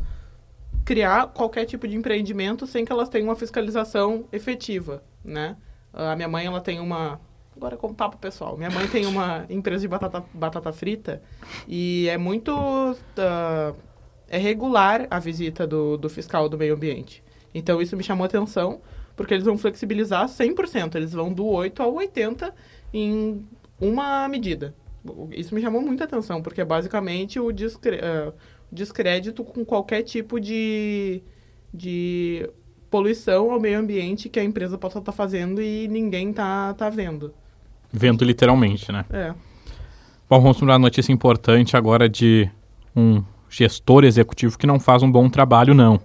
criar 0.86 1.28
qualquer 1.34 1.66
tipo 1.66 1.88
de 1.88 1.96
empreendimento 1.98 2.68
sem 2.68 2.86
que 2.86 2.92
elas 2.92 3.10
tenham 3.10 3.28
uma 3.30 3.36
fiscalização 3.36 4.26
efetiva, 4.32 5.02
né? 5.26 5.58
A 5.92 6.16
minha 6.16 6.28
mãe, 6.28 6.46
ela 6.46 6.62
tem 6.62 6.80
uma... 6.80 7.20
Agora 7.56 7.76
com 7.76 7.92
papo 7.92 8.18
pessoal. 8.20 8.56
Minha 8.56 8.70
mãe 8.70 8.86
tem 8.88 9.08
uma 9.08 9.44
empresa 9.50 9.82
de 9.82 9.88
batata, 9.88 10.24
batata 10.32 10.72
frita 10.72 11.20
e 11.68 12.08
é 12.08 12.16
muito... 12.16 12.52
ah, 13.18 13.74
é 14.30 14.38
regular 14.38 15.08
a 15.10 15.20
visita 15.20 15.66
do, 15.66 15.98
do 15.98 16.10
fiscal 16.10 16.50
do 16.50 16.58
meio 16.58 16.76
ambiente. 16.76 17.24
Então, 17.54 17.82
isso 17.82 17.96
me 17.96 18.04
chamou 18.04 18.26
atenção, 18.26 18.82
porque 19.16 19.34
eles 19.34 19.46
vão 19.46 19.58
flexibilizar 19.58 20.28
100%. 20.28 20.96
Eles 20.96 21.14
vão 21.14 21.32
do 21.34 21.46
8 21.46 21.82
ao 21.82 21.94
80 21.94 22.54
em 22.94 23.46
uma 23.80 24.28
medida. 24.28 24.76
Isso 25.32 25.56
me 25.56 25.62
chamou 25.62 25.82
muita 25.82 26.04
atenção, 26.04 26.42
porque 26.42 26.62
é 26.62 26.66
basicamente 26.66 27.40
o 27.40 27.52
descre- 27.52 28.00
eh, 28.02 28.32
descrédito 28.72 29.44
com 29.44 29.64
qualquer 29.64 30.04
tipo 30.04 30.40
de, 30.40 31.22
de 31.74 32.50
poluição 32.90 33.52
ao 33.52 33.60
meio 33.60 33.80
ambiente 33.80 34.28
que 34.30 34.40
a 34.40 34.44
empresa 34.44 34.78
possa 34.78 35.00
estar 35.00 35.12
fazendo 35.12 35.62
e 35.62 35.88
ninguém 35.88 36.34
tá, 36.34 36.74
tá 36.74 36.90
vendo. 36.90 37.34
Vendo 37.92 38.26
literalmente, 38.26 38.92
né? 38.92 39.06
É. 39.10 39.34
Bom, 40.30 40.42
vamos 40.42 40.58
para 40.58 40.66
uma 40.66 40.80
notícia 40.80 41.14
importante 41.14 41.78
agora 41.78 42.10
de 42.10 42.50
um 42.94 43.24
gestor 43.50 44.04
executivo 44.04 44.58
que 44.58 44.68
não 44.68 44.80
faz 44.80 45.04
um 45.04 45.12
bom 45.12 45.30
trabalho, 45.30 45.74
não. 45.74 46.00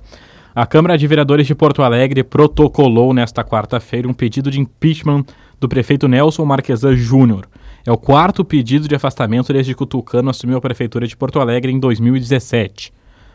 A 0.54 0.66
Câmara 0.66 0.98
de 0.98 1.06
Vereadores 1.06 1.46
de 1.46 1.54
Porto 1.54 1.82
Alegre 1.82 2.22
protocolou 2.22 3.14
nesta 3.14 3.42
quarta-feira 3.42 4.06
um 4.06 4.12
pedido 4.12 4.50
de 4.50 4.60
impeachment 4.60 5.24
do 5.58 5.68
prefeito 5.68 6.06
Nelson 6.06 6.44
Marquesan 6.44 6.94
Júnior. 6.94 7.48
É 7.86 7.90
o 7.90 7.96
quarto 7.96 8.44
pedido 8.44 8.86
de 8.86 8.94
afastamento 8.94 9.52
desde 9.52 9.74
que 9.74 9.82
o 9.82 9.86
Tucano 9.86 10.30
assumiu 10.30 10.58
a 10.58 10.60
prefeitura 10.60 11.06
de 11.06 11.16
Porto 11.16 11.40
Alegre 11.40 11.72
em 11.72 11.80
2017. 11.80 12.92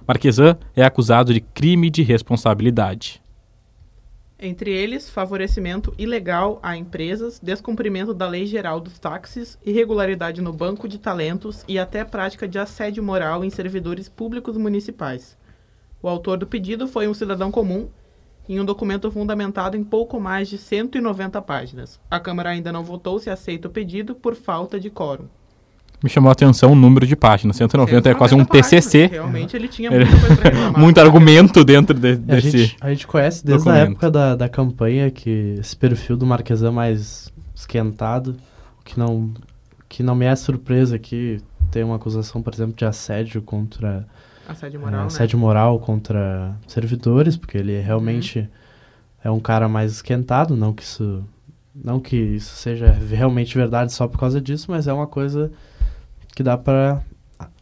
Marquesan 0.07 0.57
é 0.75 0.83
acusado 0.83 1.33
de 1.33 1.41
crime 1.41 1.89
de 1.89 2.03
responsabilidade. 2.03 3.21
Entre 4.39 4.71
eles, 4.71 5.09
favorecimento 5.09 5.95
ilegal 5.97 6.59
a 6.61 6.77
empresas, 6.77 7.39
descumprimento 7.39 8.13
da 8.13 8.27
lei 8.27 8.45
geral 8.45 8.79
dos 8.79 8.99
táxis, 8.99 9.57
irregularidade 9.65 10.41
no 10.43 10.53
banco 10.53 10.87
de 10.87 10.99
talentos 10.99 11.65
e 11.67 11.79
até 11.79 12.05
prática 12.05 12.47
de 12.47 12.59
assédio 12.59 13.01
moral 13.01 13.43
em 13.43 13.49
servidores 13.49 14.07
públicos 14.07 14.55
municipais. 14.55 15.35
O 16.03 16.07
autor 16.07 16.37
do 16.37 16.45
pedido 16.45 16.87
foi 16.87 17.07
um 17.07 17.15
cidadão 17.15 17.49
comum, 17.49 17.89
em 18.47 18.59
um 18.59 18.65
documento 18.65 19.09
fundamentado 19.11 19.75
em 19.75 19.83
pouco 19.83 20.19
mais 20.19 20.47
de 20.47 20.59
190 20.59 21.41
páginas. 21.41 21.99
A 22.09 22.19
Câmara 22.19 22.51
ainda 22.51 22.71
não 22.71 22.83
votou 22.83 23.17
se 23.17 23.31
aceita 23.31 23.67
o 23.67 23.71
pedido 23.71 24.13
por 24.13 24.35
falta 24.35 24.79
de 24.79 24.91
quórum. 24.91 25.27
Me 26.03 26.09
chamou 26.09 26.29
a 26.29 26.31
atenção 26.33 26.73
o 26.73 26.75
número 26.75 27.07
de 27.07 27.15
páginas. 27.15 27.55
190 27.57 28.09
é 28.09 28.13
quase 28.13 28.35
um 28.35 28.39
190 28.39 28.61
páginas. 28.63 28.85
TCC. 28.85 29.07
Realmente 29.07 29.55
ele 29.55 29.67
tinha 29.67 29.89
muita. 29.89 30.07
Muito 30.77 30.99
argumento 30.99 31.63
dentro 31.65 31.97
de- 31.99 32.09
E 32.09 32.11
A 32.13 32.15
desse. 32.35 32.57
gente, 32.59 32.77
a 32.79 32.89
gente 32.91 33.07
conhece 33.07 33.43
desde 33.45 33.67
a 33.67 33.71
documento. 33.73 33.91
época 33.91 34.11
da, 34.11 34.35
da 34.35 34.47
campanha 34.49 35.09
que 35.09 35.55
esse 35.59 35.75
perfil 35.75 36.15
do 36.15 36.25
Marquesan 36.25 36.71
mais 36.71 37.33
esquentado, 37.55 38.35
o 38.79 38.83
que 38.85 38.99
não, 38.99 39.31
que 39.89 40.03
não 40.03 40.13
me 40.13 40.25
é 40.25 40.35
surpresa 40.35 40.99
que 40.99 41.39
tem 41.71 41.83
uma 41.83 41.95
acusação, 41.95 42.43
por 42.43 42.53
exemplo, 42.53 42.75
de 42.75 42.85
assédio 42.85 43.41
contra 43.41 44.05
Assédio 44.47 44.77
é, 44.77 44.81
moral, 44.81 44.99
né? 45.01 45.07
assédio 45.07 45.39
moral 45.39 45.79
contra 45.79 46.55
servidores, 46.67 47.35
porque 47.35 47.57
ele 47.57 47.81
realmente 47.81 48.39
Uhum. 48.39 48.47
é 49.23 49.31
um 49.31 49.39
cara 49.39 49.67
mais 49.67 49.93
esquentado, 49.93 50.55
não 50.55 50.71
que 50.73 50.83
isso 50.83 51.23
não 51.75 51.99
que 51.99 52.15
isso 52.15 52.55
seja 52.55 52.87
realmente 53.09 53.55
verdade 53.57 53.91
só 53.93 54.07
por 54.07 54.19
causa 54.19 54.39
disso, 54.39 54.67
mas 54.69 54.87
é 54.87 54.93
uma 54.93 55.05
coisa 55.07 55.51
que 56.37 56.43
dá 56.43 56.55
para 56.55 57.01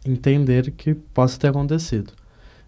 entender 0.05 0.69
que 0.71 0.93
possa 0.93 1.39
ter 1.39 1.47
acontecido. 1.47 2.11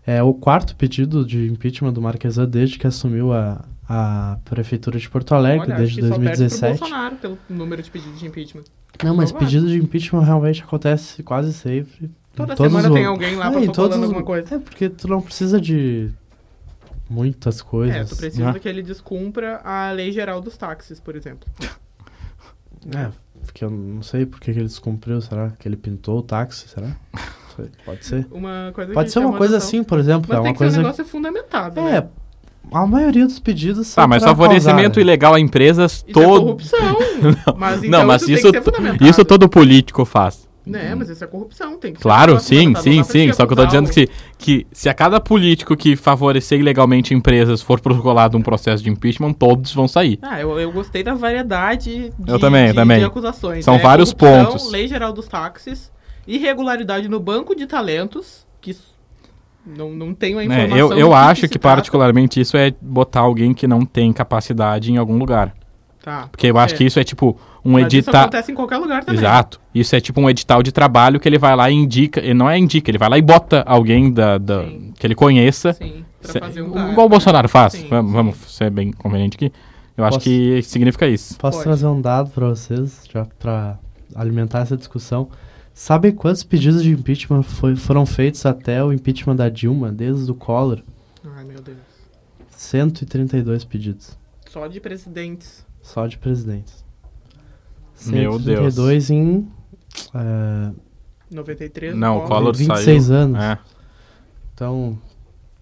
É 0.06 0.24
o 0.24 0.34
quarto 0.34 0.74
pedido 0.74 1.26
de 1.26 1.48
impeachment 1.52 1.92
do 1.92 2.02
Marquesan 2.02 2.48
desde 2.48 2.80
que 2.80 2.88
assumiu 2.88 3.34
a, 3.34 3.66
a 3.90 4.38
prefeitura 4.46 4.98
de 4.98 5.10
Porto 5.10 5.36
Alegre, 5.36 5.68
Olha, 5.68 5.76
desde 5.76 5.96
que 5.96 6.08
só 6.08 6.18
perde 6.18 6.20
pro 6.30 6.38
2017. 6.38 6.80
Bolsonaro 6.80 7.16
pelo 7.18 7.38
número 7.50 7.84
de 7.84 7.92
pedidos 7.92 8.18
de 8.22 8.26
impeachment. 8.26 8.64
Não, 9.04 9.14
mas 9.14 9.34
Provável. 9.34 9.40
pedido 9.60 9.68
de 9.70 9.84
impeachment 9.84 10.22
realmente 10.24 10.64
acontece 10.64 11.22
quase 11.24 11.52
sempre. 11.52 12.10
Toda 12.34 12.56
semana 12.56 12.88
os- 12.88 12.94
tem 12.96 13.06
alguém 13.06 13.36
lá 13.36 13.48
É, 13.52 13.68
todos 13.68 13.98
os- 13.98 14.04
alguma 14.04 14.24
coisa. 14.24 14.56
É, 14.56 14.60
porque 14.60 14.88
tu 14.88 15.10
não 15.10 15.22
precisa 15.22 15.60
de 15.60 16.10
muitas 17.10 17.62
coisas. 17.62 17.96
É, 17.98 18.06
tu 18.06 18.16
precisa 18.16 18.54
né? 18.54 18.60
que 18.60 18.70
ele 18.70 18.82
descumpra 18.82 19.58
a 19.62 19.92
lei 19.92 20.14
geral 20.14 20.40
dos 20.40 20.56
táxis, 20.56 21.02
por 21.02 21.18
exemplo. 21.18 21.50
É, 22.96 23.10
porque 23.48 23.66
eu 23.66 23.70
não 23.72 24.04
sei 24.04 24.26
por 24.26 24.40
que 24.40 24.54
que 24.54 24.60
ele 24.60 24.68
descumpriu, 24.68 25.20
será? 25.22 25.52
Que 25.58 25.68
ele 25.68 25.76
pintou 25.76 26.20
o 26.20 26.22
táxi, 26.22 26.68
será? 26.70 26.88
Não 26.88 27.68
Pode 27.84 28.06
ser. 28.06 28.28
Uma 28.32 28.72
coisa 28.74 28.94
Pode 28.94 29.12
ser 29.12 29.18
uma 29.20 29.36
coisa 29.36 29.58
atenção. 29.58 29.80
assim, 29.80 29.84
por 29.84 29.98
exemplo. 29.98 30.28
Mas 30.30 30.38
é 30.38 30.42
tem 30.42 30.52
uma 30.52 30.54
que 30.54 30.58
ser 30.60 30.64
um 30.64 30.68
coisa. 30.68 30.78
negócio 30.78 31.06
fundamentado, 31.06 31.82
né? 31.82 31.98
É, 31.98 32.08
a 32.72 32.86
maioria 32.86 33.26
dos 33.26 33.40
pedidos 33.40 33.88
são. 33.88 34.04
Tá, 34.04 34.08
mas 34.08 34.24
favorecimento 34.24 34.74
causar, 34.76 34.96
né? 34.98 35.02
ilegal 35.02 35.34
a 35.34 35.40
empresas, 35.40 35.94
Isso 35.94 36.06
é 36.08 36.14
todo. 36.14 36.42
corrupção. 36.42 36.98
mas 37.58 37.80
então 37.84 38.00
não, 38.02 38.08
mas 38.08 38.28
isso, 38.28 38.54
fundamentado. 38.64 39.04
isso 39.10 39.26
todo 39.26 39.50
político 39.50 40.06
faz. 40.06 40.47
Né, 40.72 40.94
mas 40.96 41.10
isso 41.10 41.24
é 41.24 41.28
corrupção, 41.28 41.78
tem 41.78 41.94
que 41.94 42.00
ser 42.00 42.04
Claro, 42.04 42.40
sim, 42.40 42.74
sim, 42.76 43.04
sim. 43.04 43.28
te 43.30 43.36
Só 43.36 43.46
que 43.46 43.54
eu 43.54 43.58
tô 43.58 43.66
dizendo 43.66 43.90
que, 43.90 44.08
que 44.38 44.68
se 44.72 44.90
a 44.90 44.94
cada 44.94 45.20
político 45.20 45.76
que 45.76 45.96
favorecer 45.96 46.60
ilegalmente 46.60 47.14
empresas 47.14 47.62
for 47.62 47.80
protocolado 47.80 48.38
um 48.38 48.42
processo 48.42 48.84
de 48.84 48.90
impeachment, 48.90 49.34
todos 49.34 49.74
vão 49.74 49.88
sair. 49.88 50.20
Ah, 50.22 50.40
eu, 50.40 50.60
eu 50.60 50.72
gostei 50.72 51.04
da 51.04 51.14
variedade 51.14 52.12
de, 52.20 52.32
Eu 52.32 52.40
também, 52.40 52.68
de, 52.68 52.74
também. 52.74 53.00
de 53.00 53.06
acusações. 53.06 53.64
São 53.64 53.76
né? 53.76 53.82
vários 53.82 54.14
Corrupção, 54.14 54.46
pontos. 54.52 54.72
Lei 54.72 54.88
geral 54.88 55.14
dos 55.14 55.28
táxis, 55.28 55.92
irregularidade 56.28 57.08
no 57.08 57.20
banco 57.20 57.56
de 57.56 57.66
talentos, 57.66 58.46
que 58.62 58.76
não, 59.66 59.92
não 59.92 60.14
tenho 60.14 60.38
a 60.40 60.42
É, 60.42 60.46
informação. 60.46 60.78
eu 60.78 60.90
do 60.90 60.96
eu 61.00 61.14
acho 61.14 61.42
que 61.42 61.60
trata. 61.60 61.76
particularmente 61.76 62.40
isso 62.40 62.56
é 62.58 62.74
botar 62.82 63.22
alguém 63.22 63.54
que 63.54 63.68
não 63.68 63.86
tem 63.86 64.12
capacidade 64.14 64.92
em 64.92 64.98
algum 64.98 65.18
lugar. 65.18 65.54
Tá, 66.08 66.30
Porque 66.32 66.48
eu 66.48 66.58
acho 66.58 66.74
é. 66.74 66.78
que 66.78 66.86
isso 66.86 66.98
é 66.98 67.04
tipo 67.04 67.38
um 67.66 67.74
Mas 67.74 67.88
isso 67.88 67.98
edital. 67.98 68.22
acontece 68.22 68.50
em 68.50 68.56
qualquer 68.56 68.78
lugar 68.78 69.04
também. 69.04 69.20
Exato. 69.20 69.60
Isso 69.76 69.94
é 69.94 70.00
tipo 70.00 70.22
um 70.22 70.30
edital 70.30 70.64
de 70.64 70.72
trabalho 70.72 71.20
que 71.20 71.28
ele 71.28 71.38
vai 71.38 71.54
lá 71.54 71.70
e 71.70 71.74
indica. 71.74 72.22
Ele 72.22 72.34
não 72.34 72.50
é 72.50 72.58
indica, 72.58 72.90
ele 72.90 72.98
vai 72.98 73.10
lá 73.10 73.18
e 73.18 73.22
bota 73.22 73.62
alguém 73.68 74.10
da, 74.10 74.38
da- 74.38 74.64
que 74.98 75.06
ele 75.06 75.14
conheça. 75.16 75.74
Sim, 75.74 76.06
pra 76.22 76.40
fazer 76.40 76.62
um 76.62 76.68
igual 76.68 76.86
cargo, 76.86 77.02
o 77.04 77.10
Bolsonaro 77.10 77.50
faz. 77.50 77.74
Sim, 77.74 77.88
vamos, 77.90 78.10
sim. 78.12 78.16
vamos 78.16 78.38
ser 78.56 78.70
bem 78.72 78.94
conveniente 78.94 79.36
aqui. 79.36 79.52
Eu 79.98 80.06
acho 80.06 80.14
Posso- 80.20 80.30
que 80.30 80.62
significa 80.62 81.06
isso. 81.08 81.38
Posso 81.38 81.58
Pode. 81.58 81.64
trazer 81.66 81.88
um 81.88 82.00
dado 82.00 82.30
pra 82.30 82.48
vocês, 82.48 83.02
já 83.14 83.26
pra 83.38 83.78
alimentar 84.16 84.60
essa 84.60 84.78
discussão. 84.78 85.28
Sabe 85.74 86.14
quantos 86.14 86.44
pedidos 86.44 86.82
de 86.84 86.92
impeachment 86.92 87.44
foi- 87.44 87.76
foram 87.76 88.06
feitos 88.06 88.46
até 88.46 88.82
o 88.82 88.94
impeachment 88.94 89.36
da 89.36 89.50
Dilma, 89.50 89.92
desde 89.92 90.32
o 90.32 90.36
Collor? 90.36 90.80
Ai, 91.36 91.44
meu 91.44 91.60
Deus. 91.62 91.78
132 92.56 93.66
pedidos. 93.66 94.18
Só 94.50 94.66
de 94.68 94.80
presidentes. 94.80 95.67
Só 95.88 96.06
de 96.06 96.18
presidentes. 96.18 96.84
Meu 98.08 98.32
Deus. 98.38 98.74
132 98.76 99.10
em 99.10 99.48
é, 100.14 100.72
93. 101.32 101.96
Não, 101.96 102.18
o 102.18 102.22
Collor. 102.24 102.28
Collor 102.40 102.56
26 102.56 103.04
saiu. 103.06 103.18
anos. 103.18 103.42
É. 103.42 103.58
Então, 104.54 105.00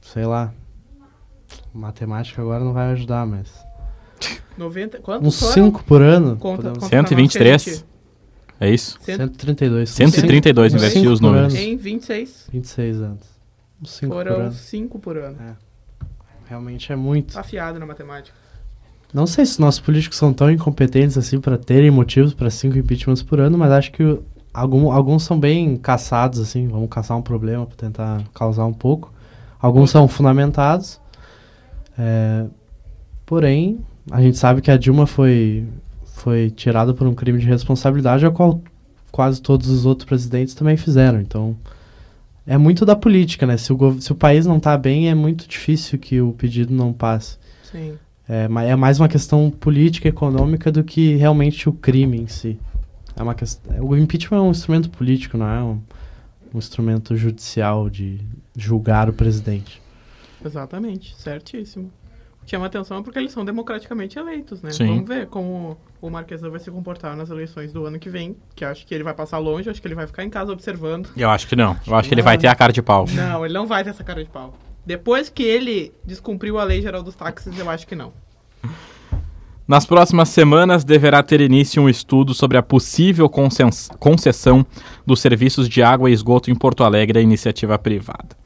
sei 0.01 0.25
lá. 0.25 0.51
Matemática 1.71 2.41
agora 2.41 2.63
não 2.63 2.73
vai 2.73 2.91
ajudar, 2.93 3.25
mas. 3.27 3.53
90, 4.57 4.99
quantos 4.99 5.27
Uns 5.27 5.39
foram? 5.39 5.53
5 5.53 5.83
por 5.83 6.01
ano. 6.01 6.37
Conta, 6.37 6.55
podemos- 6.57 6.77
conta 6.79 6.79
pra 6.79 6.81
nós 6.81 6.89
que 6.89 6.95
a 6.95 6.99
123. 6.99 7.63
gente- 7.63 7.85
É 8.59 8.69
isso? 8.71 8.97
cento- 9.01 9.19
132. 9.19 9.89
132 9.91 10.73
Uns 10.73 10.81
investiu 10.81 11.11
os 11.11 11.19
números. 11.19 11.53
Em 11.53 11.77
26. 11.77 12.47
26 12.51 12.99
anos. 12.99 13.21
Uns 13.79 13.91
5 13.91 14.15
por 14.15 14.23
Foram 14.25 14.41
ano. 14.41 14.51
5 14.53 14.99
por 14.99 15.17
ano. 15.17 15.37
Realmente 16.47 16.91
é 16.91 16.95
muito. 16.95 17.37
Afiado 17.37 17.77
na 17.79 17.85
matemática. 17.85 18.35
Não 19.15 19.25
sei 19.25 19.45
se 19.45 19.61
nossos 19.61 19.79
políticos 19.79 20.17
são 20.17 20.33
tão 20.33 20.51
incompetentes 20.51 21.17
assim 21.17 21.39
pra 21.39 21.57
terem 21.57 21.89
motivos 21.89 22.33
pra 22.33 22.49
cinco 22.49 22.77
impeachments 22.77 23.23
por 23.23 23.39
ano, 23.39 23.57
mas 23.57 23.71
acho 23.71 23.91
que 23.93 24.19
algum- 24.53 24.91
alguns 24.91 25.23
são 25.23 25.39
bem 25.39 25.77
caçados, 25.77 26.37
assim. 26.37 26.67
Vamos 26.67 26.89
caçar 26.89 27.17
um 27.17 27.21
problema 27.21 27.65
pra 27.65 27.77
tentar 27.77 28.23
causar 28.33 28.65
um 28.65 28.73
pouco. 28.73 29.13
Alguns 29.57 29.89
são 29.89 30.05
fundamentados. 30.09 30.99
É, 31.97 32.45
porém, 33.25 33.79
a 34.11 34.21
gente 34.21 34.37
sabe 34.37 34.61
que 34.61 34.69
a 34.69 34.75
Dilma 34.75 35.07
foi, 35.07 35.63
foi 36.03 36.49
tirada 36.49 36.93
por 36.93 37.07
um 37.07 37.15
crime 37.15 37.39
de 37.39 37.45
responsabilidade, 37.47 38.25
a 38.25 38.31
qual 38.31 38.61
quase 39.13 39.41
todos 39.41 39.69
os 39.69 39.85
outros 39.85 40.05
presidentes 40.05 40.53
também 40.53 40.75
fizeram. 40.75 41.21
Então, 41.21 41.55
é 42.45 42.57
muito 42.57 42.85
da 42.85 42.97
política, 42.97 43.45
né? 43.47 43.55
Se 43.55 43.71
o, 43.71 44.01
se 44.01 44.11
o 44.11 44.15
país 44.15 44.45
não 44.45 44.59
tá 44.59 44.77
bem, 44.77 45.09
é 45.09 45.15
muito 45.15 45.47
difícil 45.47 45.97
que 45.97 46.19
o 46.19 46.33
pedido 46.33 46.73
não 46.73 46.91
passe. 46.91 47.37
Sim. 47.71 47.93
É, 48.27 48.45
é 48.45 48.75
mais 48.75 48.99
uma 48.99 49.07
questão 49.07 49.49
política, 49.51 50.07
econômica 50.07 50.71
do 50.71 50.83
que 50.83 51.15
realmente 51.15 51.69
o 51.69 51.73
crime 51.73 52.19
em 52.19 52.27
si. 52.27 52.59
É 53.15 53.23
uma 53.23 53.35
questão, 53.35 53.73
o 53.85 53.95
impeachment 53.95 54.37
é 54.37 54.41
um 54.41 54.51
instrumento 54.51 54.89
político, 54.89 55.37
não 55.37 55.47
é 55.47 55.63
um, 55.63 55.81
um 56.53 56.57
instrumento 56.57 57.15
judicial 57.15 57.89
de 57.89 58.19
julgar 58.57 59.09
o 59.09 59.13
presidente. 59.13 59.81
Exatamente, 60.43 61.15
certíssimo. 61.15 61.91
O 62.41 62.45
que 62.45 62.51
Chama 62.51 62.67
atenção 62.67 63.01
porque 63.01 63.17
eles 63.17 63.31
são 63.31 63.43
democraticamente 63.43 64.19
eleitos, 64.19 64.61
né? 64.61 64.71
Sim. 64.71 64.87
Vamos 64.87 65.07
ver 65.07 65.27
como 65.27 65.77
o 65.99 66.09
Marquesão 66.11 66.51
vai 66.51 66.59
se 66.59 66.69
comportar 66.69 67.15
nas 67.15 67.31
eleições 67.31 67.73
do 67.73 67.85
ano 67.85 67.97
que 67.97 68.07
vem. 68.07 68.35
Que 68.53 68.63
acho 68.63 68.85
que 68.85 68.93
ele 68.93 69.03
vai 69.03 69.15
passar 69.15 69.39
longe, 69.39 69.67
acho 69.67 69.81
que 69.81 69.87
ele 69.87 69.95
vai 69.95 70.05
ficar 70.05 70.23
em 70.23 70.29
casa 70.29 70.51
observando. 70.51 71.09
Eu 71.17 71.29
acho 71.31 71.47
que 71.47 71.55
não. 71.55 71.75
Eu 71.87 71.95
acho 71.95 72.07
que 72.07 72.13
ele 72.13 72.21
vai 72.21 72.37
ter 72.37 72.45
a 72.47 72.53
cara 72.53 72.71
de 72.71 72.83
pau. 72.83 73.05
Não, 73.11 73.43
ele 73.43 73.53
não 73.53 73.65
vai 73.65 73.83
ter 73.83 73.89
essa 73.89 74.03
cara 74.03 74.23
de 74.23 74.29
pau. 74.29 74.53
Depois 74.85 75.29
que 75.29 75.43
ele 75.43 75.91
descumpriu 76.05 76.59
a 76.59 76.63
lei 76.63 76.81
geral 76.81 77.01
dos 77.01 77.15
táxis, 77.15 77.57
eu 77.57 77.69
acho 77.69 77.87
que 77.87 77.95
não. 77.95 78.13
Nas 79.67 79.83
próximas 79.83 80.29
semanas 80.29 80.83
deverá 80.83 81.23
ter 81.23 81.41
início 81.41 81.81
um 81.81 81.89
estudo 81.89 82.35
sobre 82.35 82.55
a 82.55 82.61
possível 82.61 83.27
concess- 83.27 83.89
concessão 83.99 84.63
dos 85.05 85.19
serviços 85.19 85.67
de 85.67 85.81
água 85.81 86.09
e 86.09 86.13
esgoto 86.13 86.51
em 86.51 86.55
Porto 86.55 86.83
Alegre 86.83 87.17
à 87.17 87.21
iniciativa 87.21 87.77
privada. 87.79 88.37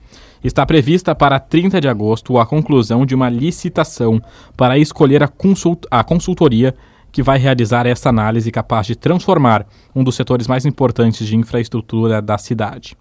Está 0.41 0.65
prevista 0.65 1.13
para 1.13 1.38
30 1.38 1.82
de 1.82 1.89
agosto 1.89 2.38
a 2.38 2.45
conclusão 2.45 3.06
de 3.06 3.13
uma 3.13 3.28
licitação 3.30 4.21
para 4.56 4.78
escolher 4.78 5.21
a, 5.21 5.28
consult- 5.28 5.86
a 5.91 6.02
consultoria 6.06 6.73
que 7.12 7.21
vai 7.21 7.38
realizar 7.38 7.86
essa 7.86 8.08
análise 8.08 8.49
capaz 8.49 8.88
de 8.88 8.95
transformar 8.95 9.67
um 9.93 10.06
dos 10.06 10.15
setores 10.15 10.47
mais 10.47 10.65
importantes 10.65 11.28
de 11.28 11.36
infraestrutura 11.36 12.21
da 12.21 12.38
cidade. 12.38 12.95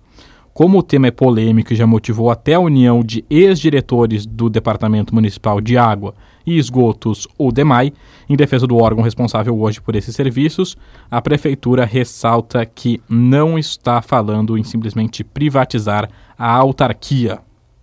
Como 0.58 0.80
o 0.80 0.82
tema 0.82 1.06
é 1.06 1.12
polêmico 1.12 1.72
e 1.72 1.76
já 1.76 1.86
motivou 1.86 2.32
até 2.32 2.54
a 2.54 2.58
união 2.58 3.00
de 3.00 3.24
ex-diretores 3.30 4.26
do 4.26 4.50
Departamento 4.50 5.14
Municipal 5.14 5.60
de 5.60 5.78
Água 5.78 6.16
e 6.44 6.58
Esgotos, 6.58 7.28
o 7.38 7.52
DEMAI, 7.52 7.92
em 8.28 8.36
defesa 8.36 8.66
do 8.66 8.76
órgão 8.76 9.04
responsável 9.04 9.56
hoje 9.56 9.80
por 9.80 9.94
esses 9.94 10.16
serviços, 10.16 10.76
a 11.08 11.22
Prefeitura 11.22 11.84
ressalta 11.84 12.66
que 12.66 13.00
não 13.08 13.56
está 13.56 14.02
falando 14.02 14.58
em 14.58 14.64
simplesmente 14.64 15.22
privatizar 15.22 16.10
a 16.36 16.52
autarquia. 16.52 17.38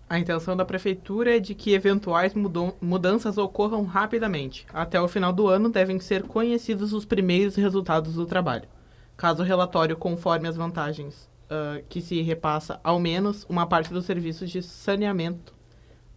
A 0.10 0.20
intenção 0.20 0.54
da 0.54 0.66
prefeitura 0.66 1.38
é 1.38 1.40
de 1.40 1.56
que 1.56 1.74
eventuais 1.74 2.34
mudanças 2.82 3.38
ocorram 3.38 3.86
rapidamente. 3.86 4.66
Até 4.74 5.00
o 5.00 5.08
final 5.08 5.32
do 5.32 5.48
ano 5.48 5.70
devem 5.70 5.98
ser 6.02 6.24
conhecidos 6.24 6.92
os 6.92 7.06
primeiros 7.06 7.56
resultados 7.56 8.16
do 8.16 8.26
trabalho. 8.26 8.68
Caso 9.16 9.44
o 9.44 9.46
relatório 9.46 9.96
conforme 9.96 10.50
as 10.50 10.58
vantagens 10.58 11.34
ah, 11.50 11.82
que 11.88 12.02
se 12.02 12.22
repassa 12.22 12.80
ao 12.84 13.00
menos 13.00 13.46
uma 13.48 13.66
parte 13.66 13.94
dos 13.94 14.06
serviços 14.06 14.50
de 14.50 14.62
saneamento 14.64 15.54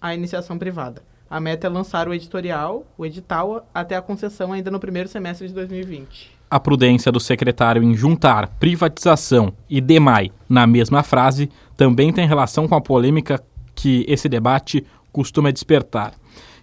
à 0.01 0.15
iniciação 0.15 0.59
privada. 0.59 1.03
A 1.31 1.39
meta 1.39 1.67
é 1.67 1.71
lançar 1.71 2.09
o 2.09 2.15
editorial, 2.15 2.87
o 2.97 3.05
edital, 3.05 3.69
até 3.75 3.95
a 3.97 4.03
concessão 4.03 4.53
ainda 4.53 4.71
no 4.71 4.81
primeiro 4.81 5.09
semestre 5.09 5.47
de 5.47 5.53
2020. 5.53 6.31
A 6.51 6.59
prudência 6.59 7.13
do 7.13 7.21
secretário 7.21 7.83
em 7.83 7.95
juntar 7.95 8.49
privatização 8.59 9.53
e 9.69 9.83
DEMAI 9.83 10.33
na 10.49 10.67
mesma 10.67 11.03
frase 11.03 11.51
também 11.77 12.11
tem 12.11 12.27
relação 12.27 12.67
com 12.67 12.75
a 12.75 12.81
polêmica 12.81 13.43
que 13.75 14.07
esse 14.09 14.31
debate 14.31 14.87
costuma 15.13 15.51
despertar. 15.51 16.15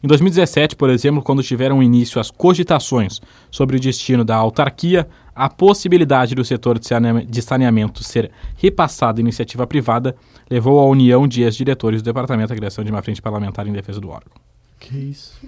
Em 0.06 0.08
2017, 0.08 0.76
por 0.76 0.92
exemplo, 0.92 1.24
quando 1.24 1.42
tiveram 1.42 1.82
início 1.82 2.22
as 2.22 2.30
cogitações 2.30 3.20
sobre 3.50 3.76
o 3.76 3.80
destino 3.80 4.24
da 4.24 4.36
autarquia, 4.36 5.08
a 5.34 5.50
possibilidade 5.50 6.36
do 6.36 6.46
setor 6.46 6.78
de 6.78 7.42
saneamento 7.42 8.04
ser 8.04 8.30
repassado 8.56 9.20
à 9.20 9.22
iniciativa 9.22 9.66
privada 9.66 10.16
levou 10.48 10.80
a 10.80 10.86
união 10.86 11.28
de 11.28 11.42
ex-diretores 11.42 12.04
do 12.04 12.06
departamento 12.06 12.54
à 12.54 12.56
criação 12.56 12.84
de 12.84 12.92
uma 12.92 13.02
frente 13.02 13.20
parlamentar 13.20 13.66
em 13.66 13.74
defesa 13.74 14.00
do 14.00 14.10
órgão. 14.10 14.32
Que 14.80 14.96
isso? 14.96 15.42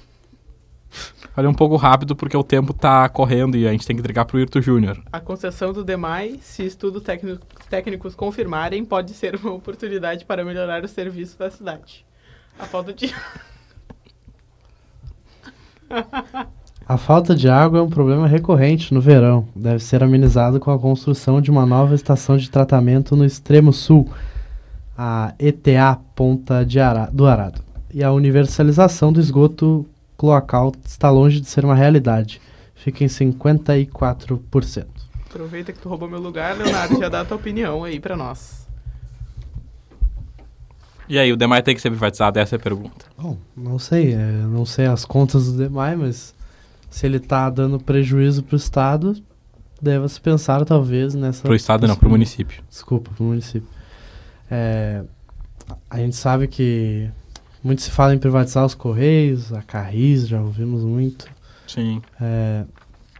Falei 1.36 1.52
um 1.52 1.54
pouco 1.54 1.76
rápido 1.76 2.16
porque 2.16 2.36
o 2.36 2.44
tempo 2.44 2.72
está 2.72 3.08
correndo 3.10 3.56
e 3.58 3.68
a 3.68 3.72
gente 3.72 3.86
tem 3.86 3.96
que 3.96 4.00
entregar 4.00 4.26
para 4.26 4.38
o 4.38 4.40
Irto 4.40 4.60
Júnior. 4.60 5.00
A 5.14 5.20
concessão 5.20 5.72
do 5.72 5.84
DEMAI, 5.84 6.40
se 6.42 6.66
estudos 6.66 7.04
técnicos 7.70 8.16
confirmarem, 8.16 8.84
pode 8.84 9.14
ser 9.14 9.36
uma 9.36 9.54
oportunidade 9.54 10.26
para 10.26 10.44
melhorar 10.44 10.84
o 10.84 10.88
serviço 10.88 11.38
da 11.38 11.52
cidade. 11.52 12.04
A 12.58 12.66
falta 12.66 12.92
de. 12.92 13.14
A 16.90 16.96
falta 16.96 17.36
de 17.36 17.50
água 17.50 17.80
é 17.80 17.82
um 17.82 17.90
problema 17.90 18.28
recorrente 18.28 18.94
no 18.94 19.02
verão. 19.02 19.46
Deve 19.54 19.84
ser 19.84 20.02
amenizado 20.02 20.58
com 20.58 20.72
a 20.72 20.80
construção 20.80 21.42
de 21.42 21.52
uma 21.52 21.66
nova 21.66 21.94
estação 21.94 22.38
de 22.38 22.50
tratamento 22.50 23.14
no 23.14 23.26
extremo 23.26 23.74
sul, 23.74 24.10
a 24.98 25.34
ETA 25.38 26.00
Ponta 26.16 26.66
Ara 26.82 27.10
do 27.12 27.28
Arado. 27.28 27.62
E 27.94 28.02
a 28.02 28.14
universalização 28.14 29.12
do 29.12 29.20
esgoto 29.20 29.86
cloacal 30.18 30.74
está 30.86 31.10
longe 31.10 31.42
de 31.42 31.48
ser 31.48 31.66
uma 31.66 31.76
realidade. 31.76 32.40
Fica 32.74 33.04
em 33.04 33.08
54%. 33.08 34.86
Aproveita 35.30 35.74
que 35.74 35.80
tu 35.80 35.90
roubou 35.90 36.10
meu 36.10 36.22
lugar, 36.22 36.58
Leonardo, 36.58 36.98
já 36.98 37.10
dá 37.10 37.20
a 37.20 37.26
tua 37.26 37.36
opinião 37.36 37.84
aí 37.84 38.00
para 38.00 38.16
nós. 38.16 38.67
E 41.10 41.18
aí, 41.18 41.32
o 41.32 41.38
DEMAI 41.38 41.62
tem 41.62 41.76
que 41.76 41.82
ser 41.82 41.90
privatizado? 41.90 42.38
Essa 42.40 42.56
é 42.56 42.58
a 42.58 42.60
pergunta. 42.60 43.06
Bom, 43.18 43.38
não 43.56 43.80
sei. 43.80 44.14
É, 44.14 44.18
não 44.18 44.66
sei 44.66 44.86
as 44.88 45.06
contas 45.06 45.46
do 45.52 45.58
DEMAI, 45.58 45.96
mas 45.96 46.36
se 46.90 47.06
ele 47.06 47.18
está 47.18 47.50
dando 47.50 47.80
prejuízo 47.80 48.44
para 48.44 48.56
o 48.56 48.58
Estado, 48.58 49.16
deve-se 49.82 50.20
pensar 50.20 50.66
talvez 50.66 51.14
nessa... 51.14 51.44
Para 51.44 51.52
o 51.52 51.56
Estado 51.56 51.88
não, 51.88 51.96
para 51.96 52.08
o 52.08 52.12
município. 52.12 52.62
Desculpa, 52.70 53.12
para 53.16 53.24
o 53.24 53.28
município. 53.28 53.70
É, 54.50 55.04
a 55.90 55.98
gente 55.98 56.16
sabe 56.16 56.48
que 56.48 57.10
muito 57.64 57.82
se 57.82 57.92
fala 57.92 58.14
em 58.14 58.18
privatizar 58.18 58.66
os 58.66 58.74
Correios, 58.74 59.52
a 59.54 59.62
Carris, 59.62 60.28
já 60.28 60.42
ouvimos 60.42 60.84
muito. 60.84 61.28
Sim. 61.68 62.02
É, 62.20 62.64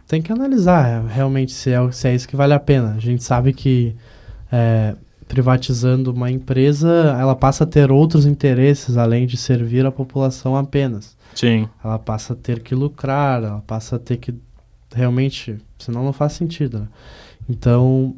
tem 0.06 0.22
que 0.22 0.32
analisar 0.32 1.04
realmente 1.06 1.52
se 1.52 1.70
é, 1.70 1.92
se 1.92 2.08
é 2.08 2.14
isso 2.14 2.26
que 2.26 2.36
vale 2.36 2.54
a 2.54 2.60
pena. 2.60 2.94
A 2.94 2.98
gente 2.98 3.22
sabe 3.22 3.52
que 3.52 3.94
é, 4.50 4.94
privatizando 5.28 6.10
uma 6.10 6.30
empresa, 6.30 7.16
ela 7.20 7.36
passa 7.36 7.64
a 7.64 7.66
ter 7.66 7.92
outros 7.92 8.24
interesses 8.24 8.96
além 8.96 9.26
de 9.26 9.36
servir 9.36 9.84
a 9.84 9.92
população 9.92 10.56
apenas. 10.56 11.16
Sim. 11.34 11.68
Ela 11.84 11.98
passa 11.98 12.32
a 12.32 12.36
ter 12.36 12.60
que 12.60 12.74
lucrar, 12.74 13.44
ela 13.44 13.62
passa 13.66 13.96
a 13.96 13.98
ter 13.98 14.16
que 14.16 14.34
realmente, 14.92 15.58
senão 15.78 16.02
não 16.02 16.12
faz 16.12 16.32
sentido. 16.32 16.80
Né? 16.80 16.88
Então, 17.48 18.16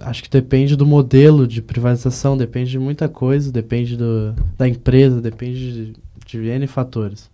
acho 0.00 0.22
que 0.22 0.28
depende 0.28 0.76
do 0.76 0.84
modelo 0.84 1.46
de 1.46 1.62
privatização, 1.62 2.36
depende 2.36 2.72
de 2.72 2.78
muita 2.78 3.08
coisa, 3.08 3.52
depende 3.52 3.96
do, 3.96 4.34
da 4.58 4.68
empresa, 4.68 5.20
depende 5.20 5.72
de, 5.72 5.96
de 6.26 6.48
N 6.48 6.66
fatores. 6.66 7.30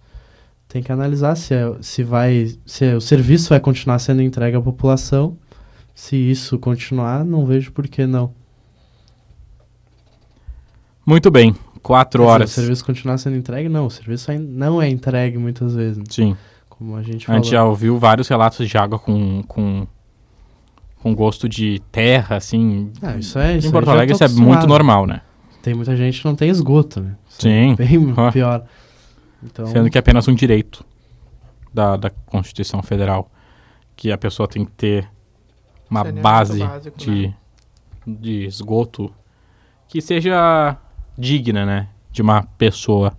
Tem 0.68 0.82
que 0.82 0.92
analisar 0.92 1.34
se, 1.34 1.54
é, 1.54 1.74
se, 1.80 2.02
vai, 2.02 2.54
se 2.64 2.84
é, 2.84 2.94
o 2.94 3.00
serviço 3.00 3.48
vai 3.48 3.60
continuar 3.60 3.98
sendo 3.98 4.22
entregue 4.22 4.56
à 4.56 4.60
população. 4.60 5.36
Se 5.94 6.16
isso 6.16 6.58
continuar, 6.58 7.24
não 7.24 7.44
vejo 7.44 7.72
por 7.72 7.86
que 7.88 8.06
não. 8.06 8.32
Muito 11.04 11.30
bem, 11.30 11.54
quatro 11.82 12.24
horas. 12.24 12.50
Se 12.50 12.58
o 12.58 12.62
serviço 12.62 12.84
continuar 12.84 13.18
sendo 13.18 13.36
entregue, 13.36 13.68
não. 13.68 13.86
O 13.86 13.90
serviço 13.90 14.32
não 14.38 14.80
é 14.80 14.88
entregue 14.88 15.36
muitas 15.36 15.74
vezes. 15.74 16.02
Sim. 16.08 16.36
Como 16.68 16.96
a 16.96 17.02
gente 17.02 17.26
falou. 17.26 17.40
A 17.40 17.42
gente 17.42 17.52
já 17.52 17.64
ouviu 17.64 17.98
vários 17.98 18.28
relatos 18.28 18.68
de 18.68 18.78
água 18.78 18.98
com, 18.98 19.42
com, 19.48 19.86
com 21.02 21.14
gosto 21.14 21.48
de 21.48 21.80
terra, 21.90 22.36
assim. 22.36 22.92
Ah, 23.02 23.16
isso 23.16 23.38
é, 23.38 23.56
isso 23.56 23.68
em 23.68 23.72
Porto 23.72 23.90
Alegre 23.90 24.14
isso 24.14 24.24
é 24.24 24.28
muito 24.28 24.66
normal, 24.66 25.06
né? 25.06 25.22
Tem 25.60 25.74
muita 25.74 25.96
gente 25.96 26.20
que 26.20 26.24
não 26.24 26.34
tem 26.34 26.48
esgoto, 26.48 27.00
né? 27.00 27.16
Isso 27.28 27.46
é 27.46 27.50
Sim. 27.50 27.72
É 27.72 27.76
bem 27.76 28.14
ah. 28.16 28.32
pior. 28.32 28.64
Então... 29.42 29.66
Sendo 29.66 29.90
que 29.90 29.98
é 29.98 30.00
apenas 30.00 30.26
um 30.28 30.34
direito 30.34 30.84
da, 31.74 31.96
da 31.96 32.10
Constituição 32.10 32.82
Federal. 32.82 33.30
Que 33.94 34.10
a 34.10 34.18
pessoa 34.18 34.48
tem 34.48 34.64
que 34.64 34.72
ter 34.72 35.08
uma 35.88 36.02
base 36.04 36.60
básico, 36.60 36.98
de, 36.98 37.26
né? 37.26 37.34
de 38.06 38.44
esgoto 38.44 39.12
que 39.86 40.00
seja 40.00 40.78
digna, 41.22 41.64
né? 41.64 41.86
De 42.10 42.20
uma 42.20 42.42
pessoa. 42.58 43.16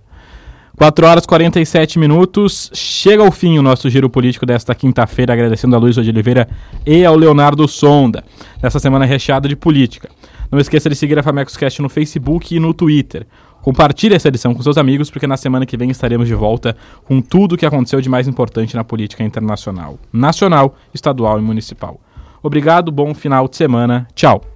4 0.78 1.06
horas 1.06 1.24
e 1.24 1.28
47 1.28 1.98
minutos. 1.98 2.70
Chega 2.74 3.24
ao 3.24 3.32
fim 3.32 3.58
o 3.58 3.62
nosso 3.62 3.90
giro 3.90 4.10
político 4.10 4.46
desta 4.46 4.76
quinta-feira, 4.76 5.34
agradecendo 5.34 5.76
a 5.76 5.80
Luiz 5.80 5.96
de 5.96 6.10
Oliveira 6.10 6.48
e 6.86 7.06
ao 7.06 7.16
Leonardo 7.16 7.68
Sonda, 7.68 8.24
nessa 8.62 8.80
semana 8.80 9.06
recheada 9.06 9.48
de 9.48 9.56
política. 9.56 10.10
Não 10.52 10.60
esqueça 10.60 10.90
de 10.90 10.96
seguir 10.96 11.18
a 11.18 11.24
Famecoscast 11.24 11.82
no 11.82 11.90
Facebook 11.90 12.56
e 12.56 12.60
no 12.60 12.74
Twitter. 12.74 13.26
Compartilhe 13.62 14.14
essa 14.14 14.28
edição 14.28 14.54
com 14.54 14.62
seus 14.62 14.78
amigos, 14.78 15.10
porque 15.10 15.26
na 15.26 15.38
semana 15.38 15.66
que 15.66 15.78
vem 15.78 15.90
estaremos 15.90 16.28
de 16.28 16.36
volta 16.36 16.76
com 17.06 17.22
tudo 17.22 17.54
o 17.56 17.58
que 17.58 17.66
aconteceu 17.66 18.02
de 18.02 18.10
mais 18.10 18.28
importante 18.28 18.76
na 18.76 18.84
política 18.84 19.24
internacional, 19.24 19.98
nacional, 20.12 20.76
estadual 20.94 21.40
e 21.40 21.42
municipal. 21.42 22.00
Obrigado, 22.42 22.92
bom 22.92 23.14
final 23.14 23.48
de 23.48 23.56
semana. 23.56 24.06
Tchau. 24.14 24.53